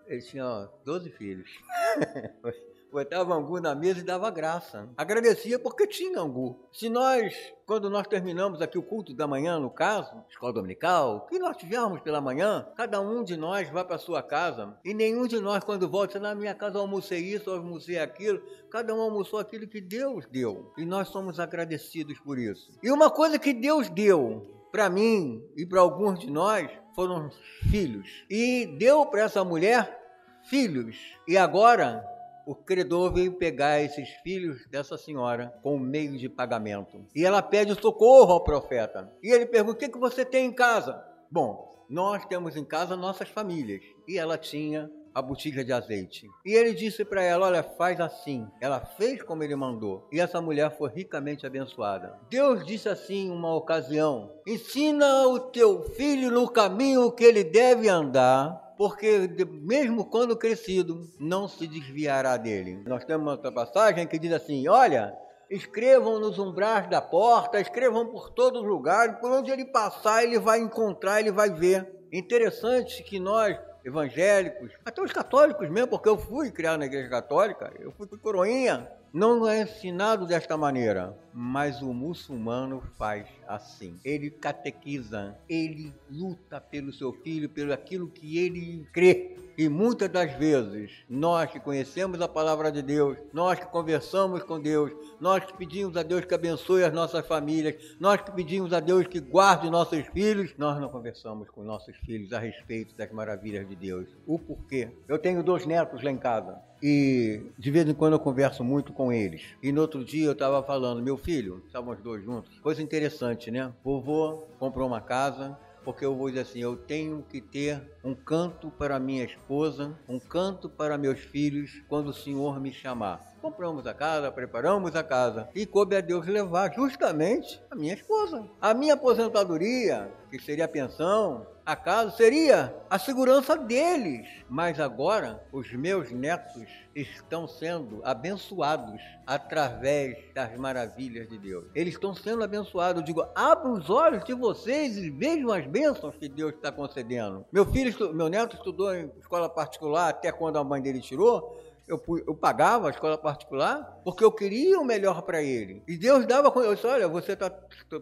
ele 0.10 0.22
tinha 0.22 0.68
12 0.84 1.12
filhos. 1.12 1.50
Botava 2.92 3.36
angu 3.36 3.62
na 3.62 3.76
mesa 3.76 4.00
e 4.00 4.04
dava 4.04 4.32
graça. 4.32 4.90
Agradecia 4.98 5.60
porque 5.60 5.86
tinha 5.86 6.20
angu. 6.20 6.60
Se 6.74 6.90
nós, 6.90 7.36
quando 7.68 7.88
nós 7.88 8.08
terminamos 8.08 8.64
aqui 8.64 8.80
o 8.80 8.84
culto 8.84 9.14
da 9.14 9.28
manhã, 9.28 9.60
no 9.60 9.70
caso, 9.70 10.12
escola 10.28 10.54
dominical, 10.54 11.28
que 11.28 11.38
nós 11.38 11.56
tivermos 11.56 12.02
pela 12.02 12.20
manhã, 12.20 12.68
cada 12.76 13.00
um 13.00 13.24
de 13.24 13.38
nós 13.38 13.70
vai 13.70 13.86
para 13.86 14.00
sua 14.00 14.24
casa 14.24 14.76
e 14.84 14.96
nenhum 14.96 15.28
de 15.28 15.40
nós, 15.40 15.64
quando 15.64 15.88
volta, 15.88 16.20
na 16.20 16.34
minha 16.34 16.56
casa 16.56 16.78
eu 16.78 16.82
almocei 16.82 17.20
isso, 17.20 17.52
eu 17.52 17.58
almocei 17.58 18.00
aquilo, 18.00 18.42
cada 18.72 18.96
um 18.96 19.02
almoçou 19.02 19.38
aquilo 19.38 19.68
que 19.68 19.80
Deus 19.80 20.26
deu. 20.26 20.74
E 20.76 20.84
nós 20.84 21.10
somos 21.10 21.40
agradecidos 21.40 22.20
por 22.20 22.40
isso. 22.40 22.72
E 22.82 22.92
uma 22.92 23.12
coisa 23.12 23.38
que 23.38 23.54
Deus 23.54 23.88
deu 23.88 24.60
para 24.72 24.90
mim 24.90 25.44
e 25.56 25.64
para 25.64 25.82
alguns 25.82 26.20
de 26.20 26.32
nós 26.32 26.68
foram 26.96 27.30
filhos. 27.70 28.26
E 28.30 28.66
deu 28.78 29.06
para 29.06 29.22
essa 29.22 29.44
mulher 29.44 29.99
filhos. 30.44 30.98
E 31.28 31.38
agora 31.38 32.04
o 32.46 32.56
credor 32.56 33.14
veio 33.14 33.34
pegar 33.34 33.80
esses 33.80 34.10
filhos 34.24 34.66
dessa 34.72 34.98
senhora 34.98 35.54
com 35.62 35.78
meio 35.78 36.18
de 36.18 36.28
pagamento. 36.28 37.06
E 37.16 37.24
ela 37.24 37.42
pede 37.42 37.80
socorro 37.80 38.34
ao 38.34 38.44
profeta. 38.44 39.12
E 39.22 39.32
ele 39.32 39.46
pergunta: 39.46 39.76
O 39.76 39.80
que, 39.80 39.90
que 39.90 40.00
você 40.00 40.26
tem 40.26 40.48
em 40.48 40.52
casa? 40.52 41.04
Bom, 41.30 41.86
nós 41.88 42.26
temos 42.26 42.56
em 42.56 42.66
casa 42.66 42.96
nossas 42.96 43.30
famílias. 43.30 43.84
E 44.08 44.18
ela 44.18 44.38
tinha 44.38 44.90
a 45.14 45.22
botija 45.22 45.64
de 45.64 45.74
azeite. 45.74 46.28
E 46.46 46.54
ele 46.54 46.74
disse 46.74 47.06
para 47.06 47.22
ela: 47.22 47.48
Olha, 47.48 47.62
faz 47.62 48.00
assim. 48.00 48.48
Ela 48.60 48.80
fez 48.80 49.22
como 49.22 49.44
ele 49.44 49.56
mandou. 49.56 50.08
E 50.12 50.20
essa 50.20 50.42
mulher 50.42 50.76
foi 50.78 50.90
ricamente 50.90 51.46
abençoada. 51.46 52.18
Deus 52.30 52.66
disse 52.66 52.90
assim 52.90 53.30
uma 53.30 53.54
ocasião: 53.54 54.32
Ensina 54.48 55.28
o 55.28 55.40
teu 55.40 55.84
filho 55.84 56.32
no 56.32 56.50
caminho 56.50 57.12
que 57.12 57.24
ele 57.24 57.44
deve 57.44 57.88
andar 57.88 58.69
porque 58.80 59.30
mesmo 59.62 60.06
quando 60.06 60.38
crescido, 60.38 61.06
não 61.20 61.50
se 61.50 61.68
desviará 61.68 62.38
dele. 62.38 62.82
Nós 62.88 63.04
temos 63.04 63.30
outra 63.30 63.52
passagem 63.52 64.08
que 64.08 64.18
diz 64.18 64.32
assim: 64.32 64.70
olha, 64.70 65.14
escrevam 65.50 66.18
nos 66.18 66.40
umbrais 66.40 66.90
da 66.90 67.02
porta, 67.02 67.60
escrevam 67.60 68.08
por 68.08 68.30
todos 68.30 68.62
os 68.62 68.66
lugares, 68.66 69.18
por 69.20 69.32
onde 69.32 69.52
ele 69.52 69.66
passar, 69.66 70.24
ele 70.24 70.40
vai 70.40 70.60
encontrar, 70.60 71.20
ele 71.20 71.30
vai 71.30 71.50
ver. 71.50 71.94
Interessante 72.10 73.04
que 73.04 73.20
nós, 73.20 73.60
evangélicos, 73.84 74.72
até 74.86 75.02
os 75.02 75.12
católicos 75.12 75.70
mesmo, 75.70 75.90
porque 75.90 76.08
eu 76.08 76.18
fui 76.18 76.50
criado 76.50 76.80
na 76.80 76.86
igreja 76.86 77.10
católica, 77.10 77.74
eu 77.82 77.92
fui 77.92 78.08
coroinha, 78.08 78.90
não 79.14 79.48
é 79.48 79.64
ensinado 79.64 80.26
desta 80.26 80.56
maneira, 80.58 81.18
mas 81.34 81.82
o 81.82 81.94
muçulmano 81.94 82.82
faz 82.98 83.28
assim. 83.48 84.00
Ele 84.04 84.30
catequiza, 84.30 85.36
ele 85.48 85.94
luta 86.10 86.62
pelo 86.62 86.94
seu 86.94 87.12
filho, 87.12 87.50
pelo 87.50 87.74
aquilo 87.74 88.08
que 88.08 88.38
ele 88.38 88.88
crê. 88.94 89.36
E 89.60 89.68
muitas 89.68 90.08
das 90.08 90.32
vezes, 90.36 91.04
nós 91.10 91.52
que 91.52 91.60
conhecemos 91.60 92.22
a 92.22 92.30
palavra 92.30 92.72
de 92.72 92.82
Deus, 92.82 93.18
nós 93.34 93.60
que 93.60 93.66
conversamos 93.66 94.42
com 94.42 94.58
Deus, 94.58 94.90
nós 95.20 95.44
que 95.44 95.52
pedimos 95.52 95.98
a 95.98 96.02
Deus 96.02 96.24
que 96.24 96.34
abençoe 96.34 96.86
as 96.86 96.94
nossas 96.94 97.28
famílias, 97.28 97.76
nós 98.00 98.22
que 98.22 98.32
pedimos 98.32 98.72
a 98.72 98.80
Deus 98.80 99.06
que 99.06 99.20
guarde 99.20 99.70
nossos 99.70 100.08
filhos, 100.14 100.54
nós 100.58 100.80
não 100.80 100.88
conversamos 100.88 101.50
com 101.50 101.62
nossos 101.62 101.94
filhos 101.98 102.32
a 102.32 102.40
respeito 102.40 102.96
das 102.96 103.12
maravilhas 103.12 103.68
de 103.68 103.76
Deus. 103.76 104.08
O 104.26 104.40
porquê? 104.40 104.92
Eu 105.10 105.20
tenho 105.20 105.44
dois 105.44 105.66
netos 105.66 106.02
lá 106.02 106.10
em 106.10 106.18
casa 106.18 106.58
e 106.82 107.42
de 107.58 107.70
vez 107.70 107.86
em 107.86 107.94
quando 107.94 108.14
eu 108.14 108.20
converso 108.20 108.64
muito 108.64 108.94
com 108.94 109.12
eles. 109.12 109.42
E 109.62 109.74
no 109.74 109.82
outro 109.82 110.06
dia 110.06 110.28
eu 110.28 110.32
estava 110.32 110.64
falando, 110.64 111.04
meu 111.04 111.18
filho, 111.18 111.62
estavam 111.68 111.94
os 111.94 112.00
dois 112.00 112.24
juntos, 112.24 112.58
coisa 112.60 112.82
interessante, 112.82 113.52
né? 113.52 113.74
Vovô 113.84 114.48
comprou 114.58 114.88
uma 114.88 115.02
casa, 115.02 115.60
porque 115.90 116.06
eu 116.06 116.16
vou 116.16 116.30
dizer 116.30 116.42
assim, 116.42 116.60
eu 116.60 116.78
tenho 116.78 117.26
que 117.28 117.42
ter 117.42 117.82
um 118.04 118.14
canto 118.14 118.70
para 118.70 119.00
minha 119.00 119.24
esposa, 119.24 119.98
um 120.08 120.20
canto 120.20 120.70
para 120.70 121.00
meus 121.00 121.20
filhos 121.20 121.82
quando 121.88 122.10
o 122.10 122.14
Senhor 122.14 122.62
me 122.62 122.72
chamar. 122.72 123.29
Compramos 123.42 123.88
a 123.88 123.94
casa, 123.94 124.32
preparamos 124.32 124.96
a 124.96 125.04
casa 125.04 125.50
e 125.56 125.66
coube 125.66 125.96
a 125.96 126.02
Deus 126.02 126.28
levar 126.28 126.74
justamente 126.74 127.62
a 127.72 127.76
minha 127.76 127.94
esposa. 127.94 128.46
A 128.60 128.74
minha 128.74 128.96
aposentadoria, 128.96 130.12
que 130.30 130.38
seria 130.40 130.66
a 130.66 130.68
pensão, 130.68 131.48
a 131.66 131.76
casa 131.76 132.12
seria 132.18 132.76
a 132.90 133.00
segurança 133.00 133.56
deles. 133.56 134.28
Mas 134.50 134.80
agora 134.80 135.42
os 135.54 135.72
meus 135.72 136.12
netos 136.12 136.68
estão 136.94 137.48
sendo 137.48 138.02
abençoados 138.04 139.00
através 139.26 140.18
das 140.34 140.58
maravilhas 140.58 141.30
de 141.30 141.38
Deus. 141.38 141.66
Eles 141.74 141.94
estão 141.94 142.14
sendo 142.14 142.44
abençoados. 142.44 143.02
Eu 143.02 143.06
digo, 143.06 143.26
abra 143.36 143.70
os 143.70 143.90
olhos 143.90 144.24
de 144.26 144.34
vocês 144.34 144.98
e 144.98 145.10
vejam 145.10 145.52
as 145.52 145.66
bênçãos 145.66 146.16
que 146.16 146.28
Deus 146.28 146.54
está 146.56 146.72
concedendo. 146.72 147.46
Meu 147.52 147.66
filho, 147.66 148.14
meu 148.14 148.28
neto 148.28 148.58
estudou 148.58 148.94
em 148.94 149.10
escola 149.18 149.48
particular 149.48 150.10
até 150.10 150.32
quando 150.32 150.58
a 150.58 150.64
mãe 150.64 150.82
dele 150.82 151.00
tirou 151.00 151.69
eu, 151.90 152.02
eu 152.28 152.36
pagava 152.36 152.88
a 152.88 152.92
escola 152.92 153.18
particular 153.18 154.00
porque 154.04 154.24
eu 154.24 154.32
queria 154.32 154.80
o 154.80 154.86
melhor 154.86 155.24
para 155.24 155.42
ele. 155.42 155.82
E 155.88 155.98
Deus 155.98 156.26
dava, 156.26 156.54
eu 156.62 156.76
disse, 156.76 156.86
olha, 156.86 157.08
você 157.08 157.34
está, 157.34 157.50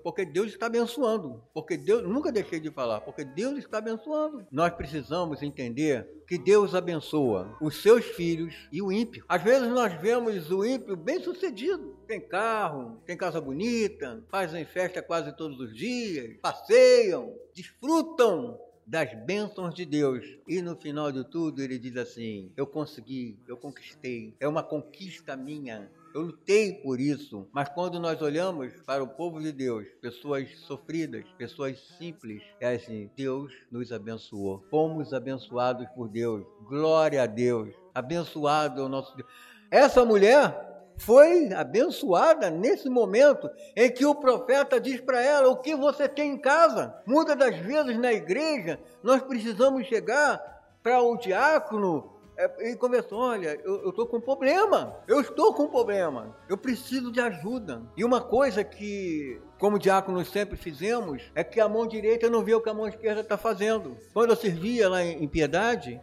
porque 0.04 0.26
Deus 0.26 0.50
está 0.50 0.66
abençoando. 0.66 1.42
Porque 1.54 1.78
Deus, 1.78 2.04
nunca 2.04 2.32
deixei 2.32 2.60
de 2.60 2.70
falar, 2.70 3.02
porque 3.02 3.24
Deus 3.24 3.58
está 3.58 3.78
abençoando. 3.78 4.46
Nós 4.52 4.74
precisamos 4.74 5.42
entender 5.42 6.06
que 6.28 6.38
Deus 6.38 6.76
abençoa 6.76 7.56
os 7.62 7.82
seus 7.82 8.06
filhos 8.06 8.68
e 8.72 8.82
o 8.82 8.92
ímpio. 8.92 9.24
Às 9.30 9.42
vezes 9.42 9.70
nós 9.70 9.94
vemos 9.94 10.52
o 10.52 10.66
ímpio 10.66 10.98
bem 10.98 11.22
sucedido. 11.22 11.98
Tem 12.06 12.20
carro, 12.20 13.02
tem 13.06 13.16
casa 13.16 13.40
bonita, 13.40 14.22
fazem 14.30 14.66
festa 14.66 15.02
quase 15.02 15.36
todos 15.38 15.60
os 15.60 15.74
dias, 15.74 16.38
passeiam, 16.42 17.34
desfrutam 17.56 18.60
das 18.88 19.14
bênçãos 19.26 19.76
de 19.76 19.86
Deus. 19.86 20.26
E 20.48 20.62
no 20.62 20.76
final 20.76 21.12
de 21.12 21.26
tudo 21.26 21.62
ele 21.62 21.78
diz 21.78 21.98
assim: 21.98 22.50
Eu 22.56 22.66
consegui, 22.66 23.38
eu 23.46 23.58
conquistei, 23.58 24.34
é 24.40 24.48
uma 24.48 24.64
conquista 24.64 25.36
minha. 25.36 25.92
Eu 26.16 26.22
lutei 26.22 26.74
por 26.74 27.00
isso, 27.00 27.48
mas 27.52 27.70
quando 27.70 28.00
nós 28.00 28.22
olhamos 28.22 28.74
para 28.86 29.04
o 29.04 29.08
povo 29.08 29.40
de 29.40 29.52
Deus, 29.52 29.86
pessoas 30.02 30.50
sofridas, 30.62 31.26
pessoas 31.38 31.78
simples, 31.98 32.42
é 32.60 32.76
assim: 32.76 33.12
Deus 33.16 33.54
nos 33.70 33.92
abençoou. 33.92 34.64
Fomos 34.70 35.14
abençoados 35.14 35.86
por 35.90 36.08
Deus. 36.08 36.46
Glória 36.64 37.22
a 37.22 37.26
Deus. 37.26 37.76
Abençoado 37.94 38.82
é 38.82 38.84
o 38.86 38.90
nosso 38.90 39.16
Deus. 39.16 39.30
Essa 39.70 40.06
mulher 40.06 40.67
foi 40.98 41.54
abençoada 41.54 42.50
nesse 42.50 42.90
momento 42.90 43.50
em 43.76 43.90
que 43.90 44.06
o 44.06 44.16
profeta 44.16 44.80
diz 44.80 45.00
para 45.00 45.22
ela 45.22 45.50
o 45.50 45.58
que 45.58 45.76
você 45.76 46.08
tem 46.08 46.32
em 46.34 46.38
casa. 46.38 46.96
Muitas 47.06 47.38
das 47.38 47.56
vezes 47.58 47.98
na 47.98 48.12
igreja 48.12 48.80
nós 49.04 49.22
precisamos 49.22 49.88
chegar 49.88 50.42
para 50.82 51.02
o 51.02 51.18
diácono 51.18 52.18
é, 52.38 52.72
e 52.72 52.76
conversar: 52.76 53.16
olha, 53.16 53.60
eu 53.64 53.90
estou 53.90 54.06
com 54.06 54.22
problema, 54.22 54.96
eu 55.08 55.20
estou 55.20 55.54
com 55.54 55.68
problema, 55.68 56.36
eu 56.48 56.58
preciso 56.58 57.12
de 57.12 57.20
ajuda. 57.20 57.82
E 57.98 58.06
uma 58.06 58.22
coisa 58.22 58.64
que, 58.64 59.42
como 59.60 59.80
diáconos 59.80 60.30
sempre 60.30 60.56
fizemos, 60.56 61.32
é 61.34 61.44
que 61.44 61.60
a 61.60 61.68
mão 61.68 61.88
direita 61.88 62.30
não 62.30 62.44
vê 62.44 62.54
o 62.54 62.62
que 62.62 62.70
a 62.70 62.74
mão 62.74 62.88
esquerda 62.88 63.22
está 63.22 63.38
fazendo. 63.38 63.98
Quando 64.14 64.30
eu 64.30 64.36
servia 64.36 64.88
lá 64.88 65.04
em 65.04 65.28
Piedade, 65.28 66.00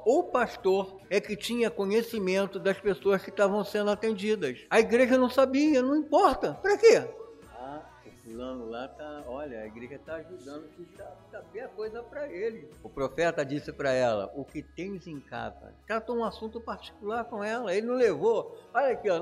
só 0.00 0.18
o 0.18 0.24
pastor 0.24 0.96
é 1.08 1.20
que 1.20 1.36
tinha 1.36 1.70
conhecimento 1.70 2.58
das 2.58 2.78
pessoas 2.78 3.22
que 3.22 3.30
estavam 3.30 3.64
sendo 3.64 3.90
atendidas. 3.90 4.58
A 4.70 4.80
igreja 4.80 5.18
não 5.18 5.28
sabia, 5.28 5.82
não 5.82 5.96
importa. 5.96 6.54
Para 6.54 6.76
quê? 6.76 7.04
Ah, 7.54 7.82
o 8.06 8.10
fulano 8.30 8.68
lá 8.68 8.88
tá, 8.88 9.24
olha, 9.26 9.60
a 9.60 9.66
igreja 9.66 9.96
está 9.96 10.14
ajudando 10.16 10.68
que 10.76 10.86
saber 11.30 11.60
a 11.60 11.68
coisa 11.68 12.02
para 12.02 12.28
ele. 12.28 12.70
O 12.82 12.88
profeta 12.88 13.44
disse 13.44 13.72
para 13.72 13.92
ela: 13.92 14.30
"O 14.34 14.44
que 14.44 14.62
tens 14.62 15.06
em 15.06 15.20
casa?" 15.20 15.74
Tratou 15.86 16.16
um 16.16 16.24
assunto 16.24 16.60
particular 16.60 17.24
com 17.24 17.44
ela. 17.44 17.74
Ele 17.74 17.86
não 17.86 17.94
levou. 17.94 18.58
Olha 18.72 18.92
aqui, 18.92 19.10
ó, 19.10 19.20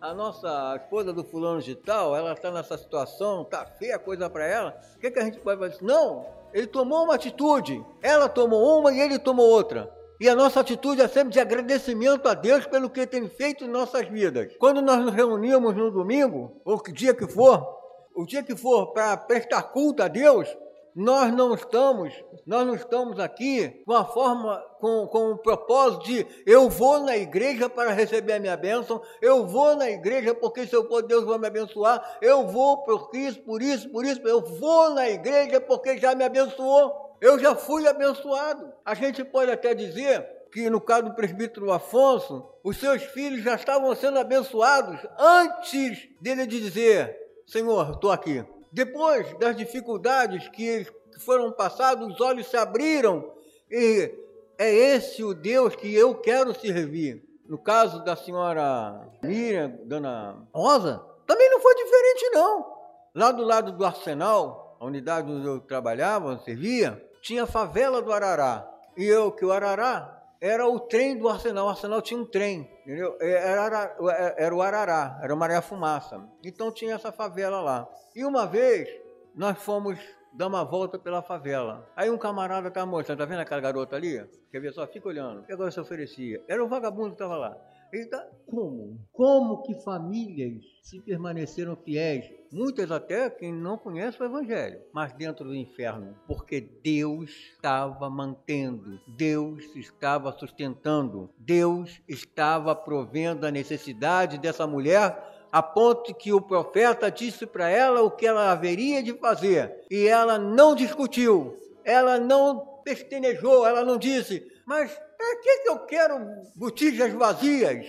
a 0.00 0.14
nossa 0.14 0.76
esposa 0.76 1.12
do 1.12 1.22
fulano 1.22 1.60
de 1.60 1.74
tal, 1.74 2.16
ela 2.16 2.32
está 2.32 2.50
nessa 2.50 2.78
situação, 2.78 3.44
tá 3.44 3.66
feia 3.66 3.96
a 3.96 3.98
coisa 3.98 4.30
para 4.30 4.46
ela. 4.46 4.80
O 4.96 4.98
que, 4.98 5.10
que 5.10 5.18
a 5.18 5.24
gente 5.24 5.38
pode 5.40 5.60
fazer? 5.60 5.84
Não, 5.84 6.26
ele 6.54 6.66
tomou 6.66 7.04
uma 7.04 7.14
atitude, 7.14 7.84
ela 8.00 8.28
tomou 8.28 8.80
uma 8.80 8.92
e 8.92 9.00
ele 9.00 9.18
tomou 9.18 9.46
outra. 9.46 9.99
E 10.20 10.28
a 10.28 10.36
nossa 10.36 10.60
atitude 10.60 11.00
é 11.00 11.08
sempre 11.08 11.32
de 11.32 11.40
agradecimento 11.40 12.28
a 12.28 12.34
Deus 12.34 12.66
pelo 12.66 12.90
que 12.90 13.06
tem 13.06 13.26
feito 13.26 13.64
em 13.64 13.68
nossas 13.68 14.06
vidas. 14.06 14.54
Quando 14.58 14.82
nós 14.82 14.98
nos 14.98 15.14
reunimos 15.14 15.74
no 15.74 15.90
domingo, 15.90 16.60
ou 16.62 16.78
que 16.78 16.92
dia 16.92 17.14
que 17.14 17.26
for, 17.26 17.66
o 18.14 18.26
dia 18.26 18.42
que 18.42 18.54
for 18.54 18.92
para 18.92 19.16
prestar 19.16 19.62
culto 19.62 20.02
a 20.02 20.08
Deus, 20.08 20.46
nós 20.94 21.32
não 21.32 21.54
estamos, 21.54 22.12
nós 22.46 22.66
não 22.66 22.74
estamos 22.74 23.18
aqui 23.18 23.82
com 23.86 23.92
a 23.92 24.04
forma, 24.04 24.58
com, 24.80 25.06
com 25.06 25.32
o 25.32 25.38
propósito 25.38 26.04
de 26.04 26.26
eu 26.44 26.68
vou 26.68 27.00
na 27.00 27.16
igreja 27.16 27.68
para 27.68 27.92
receber 27.92 28.34
a 28.34 28.40
minha 28.40 28.56
bênção, 28.56 29.00
eu 29.20 29.46
vou 29.46 29.76
na 29.76 29.90
igreja 29.90 30.34
porque 30.34 30.66
se 30.66 30.74
eu 30.74 30.86
for 30.88 31.02
Deus 31.02 31.24
vai 31.24 31.38
me 31.38 31.46
abençoar, 31.46 32.18
eu 32.20 32.46
vou 32.46 32.84
por 32.84 33.10
isso, 33.14 33.40
por 33.40 33.62
isso, 33.62 33.88
por 33.90 34.04
isso, 34.04 34.20
eu 34.26 34.40
vou 34.40 34.90
na 34.90 35.08
igreja 35.08 35.60
porque 35.60 35.98
já 35.98 36.14
me 36.14 36.24
abençoou. 36.24 37.10
Eu 37.20 37.38
já 37.38 37.54
fui 37.54 37.86
abençoado. 37.86 38.72
A 38.84 38.94
gente 38.94 39.22
pode 39.22 39.50
até 39.50 39.74
dizer 39.74 40.26
que 40.50 40.68
no 40.70 40.80
caso 40.80 41.04
do 41.04 41.14
presbítero 41.14 41.70
Afonso, 41.70 42.48
os 42.64 42.78
seus 42.78 43.02
filhos 43.02 43.42
já 43.42 43.54
estavam 43.54 43.94
sendo 43.94 44.18
abençoados 44.18 44.98
antes 45.18 46.08
dele 46.20 46.46
dizer: 46.46 47.16
Senhor, 47.46 47.90
estou 47.90 48.10
aqui. 48.10 48.44
Depois 48.72 49.36
das 49.38 49.56
dificuldades 49.56 50.48
que 50.48 50.86
foram 51.18 51.52
passadas, 51.52 52.06
os 52.06 52.20
olhos 52.20 52.46
se 52.46 52.56
abriram 52.56 53.32
e 53.70 54.12
é 54.58 54.72
esse 54.72 55.24
o 55.24 55.34
Deus 55.34 55.74
que 55.74 55.92
eu 55.94 56.14
quero 56.14 56.54
servir. 56.54 57.24
No 57.48 57.58
caso 57.58 58.04
da 58.04 58.14
senhora 58.14 59.08
Miriam, 59.22 59.78
dona 59.84 60.36
Rosa, 60.54 61.04
também 61.26 61.50
não 61.50 61.60
foi 61.60 61.74
diferente 61.74 62.30
não. 62.32 62.80
Lá 63.14 63.32
do 63.32 63.42
lado 63.42 63.72
do 63.72 63.84
arsenal, 63.84 64.76
a 64.78 64.84
unidade 64.84 65.30
onde 65.30 65.46
eu 65.46 65.60
trabalhava, 65.60 66.38
servia, 66.44 67.04
tinha 67.20 67.42
a 67.42 67.46
favela 67.46 68.00
do 68.00 68.12
Arará. 68.12 68.68
E 68.96 69.04
eu, 69.04 69.32
que 69.32 69.44
o 69.44 69.52
Arará 69.52 70.19
era 70.40 70.66
o 70.66 70.80
trem 70.80 71.18
do 71.18 71.28
Arsenal. 71.28 71.66
O 71.66 71.68
Arsenal 71.68 72.00
tinha 72.00 72.18
um 72.18 72.24
trem, 72.24 72.70
entendeu? 72.82 73.16
É, 73.20 73.52
era, 73.52 73.96
era 74.36 74.54
o 74.54 74.62
Arará, 74.62 75.20
era 75.22 75.34
o 75.34 75.36
Maré 75.36 75.60
Fumaça. 75.60 76.20
Então 76.44 76.72
tinha 76.72 76.94
essa 76.94 77.12
favela 77.12 77.60
lá. 77.60 77.88
E 78.14 78.24
uma 78.24 78.46
vez 78.46 78.88
nós 79.34 79.58
fomos 79.58 79.98
dar 80.32 80.46
uma 80.46 80.64
volta 80.64 80.98
pela 80.98 81.22
favela. 81.22 81.88
Aí 81.94 82.08
um 82.08 82.16
camarada 82.18 82.68
estava 82.68 82.86
mostrando, 82.86 83.18
tá 83.18 83.24
vendo 83.24 83.40
aquela 83.40 83.60
garota 83.60 83.96
ali? 83.96 84.24
Quer 84.50 84.60
ver 84.60 84.72
só? 84.72 84.86
Fica 84.86 85.08
olhando. 85.08 85.44
E 85.48 85.52
agora 85.52 85.70
se 85.70 85.80
oferecia. 85.80 86.42
Era 86.48 86.64
o 86.64 86.68
vagabundo 86.68 87.10
que 87.10 87.14
estava 87.14 87.36
lá. 87.36 87.56
Então, 87.92 88.22
como? 88.46 89.00
Como 89.12 89.62
que 89.62 89.74
famílias 89.82 90.62
se 90.82 91.00
permaneceram 91.00 91.76
fiéis? 91.76 92.30
Muitas 92.52 92.90
até 92.90 93.28
quem 93.30 93.52
não 93.52 93.76
conhece 93.76 94.20
o 94.20 94.24
Evangelho, 94.24 94.80
mas 94.92 95.12
dentro 95.12 95.44
do 95.44 95.54
inferno, 95.54 96.16
porque 96.26 96.60
Deus 96.60 97.30
estava 97.30 98.08
mantendo, 98.10 99.00
Deus 99.06 99.64
estava 99.76 100.32
sustentando, 100.32 101.30
Deus 101.38 102.00
estava 102.08 102.74
provendo 102.74 103.46
a 103.46 103.50
necessidade 103.50 104.38
dessa 104.38 104.66
mulher 104.66 105.30
a 105.52 105.62
ponto 105.62 106.14
que 106.14 106.32
o 106.32 106.40
profeta 106.40 107.10
disse 107.10 107.44
para 107.44 107.68
ela 107.68 108.02
o 108.02 108.10
que 108.10 108.26
ela 108.26 108.52
haveria 108.52 109.02
de 109.02 109.12
fazer. 109.14 109.84
E 109.90 110.06
ela 110.06 110.38
não 110.38 110.74
discutiu, 110.74 111.56
ela 111.84 112.18
não 112.18 112.80
pestenejou, 112.84 113.66
ela 113.66 113.84
não 113.84 113.98
disse, 113.98 114.46
mas 114.64 114.96
para 115.20 115.36
que, 115.36 115.58
que 115.58 115.68
eu 115.68 115.78
quero 115.80 116.18
botijas 116.56 117.12
vazias? 117.12 117.86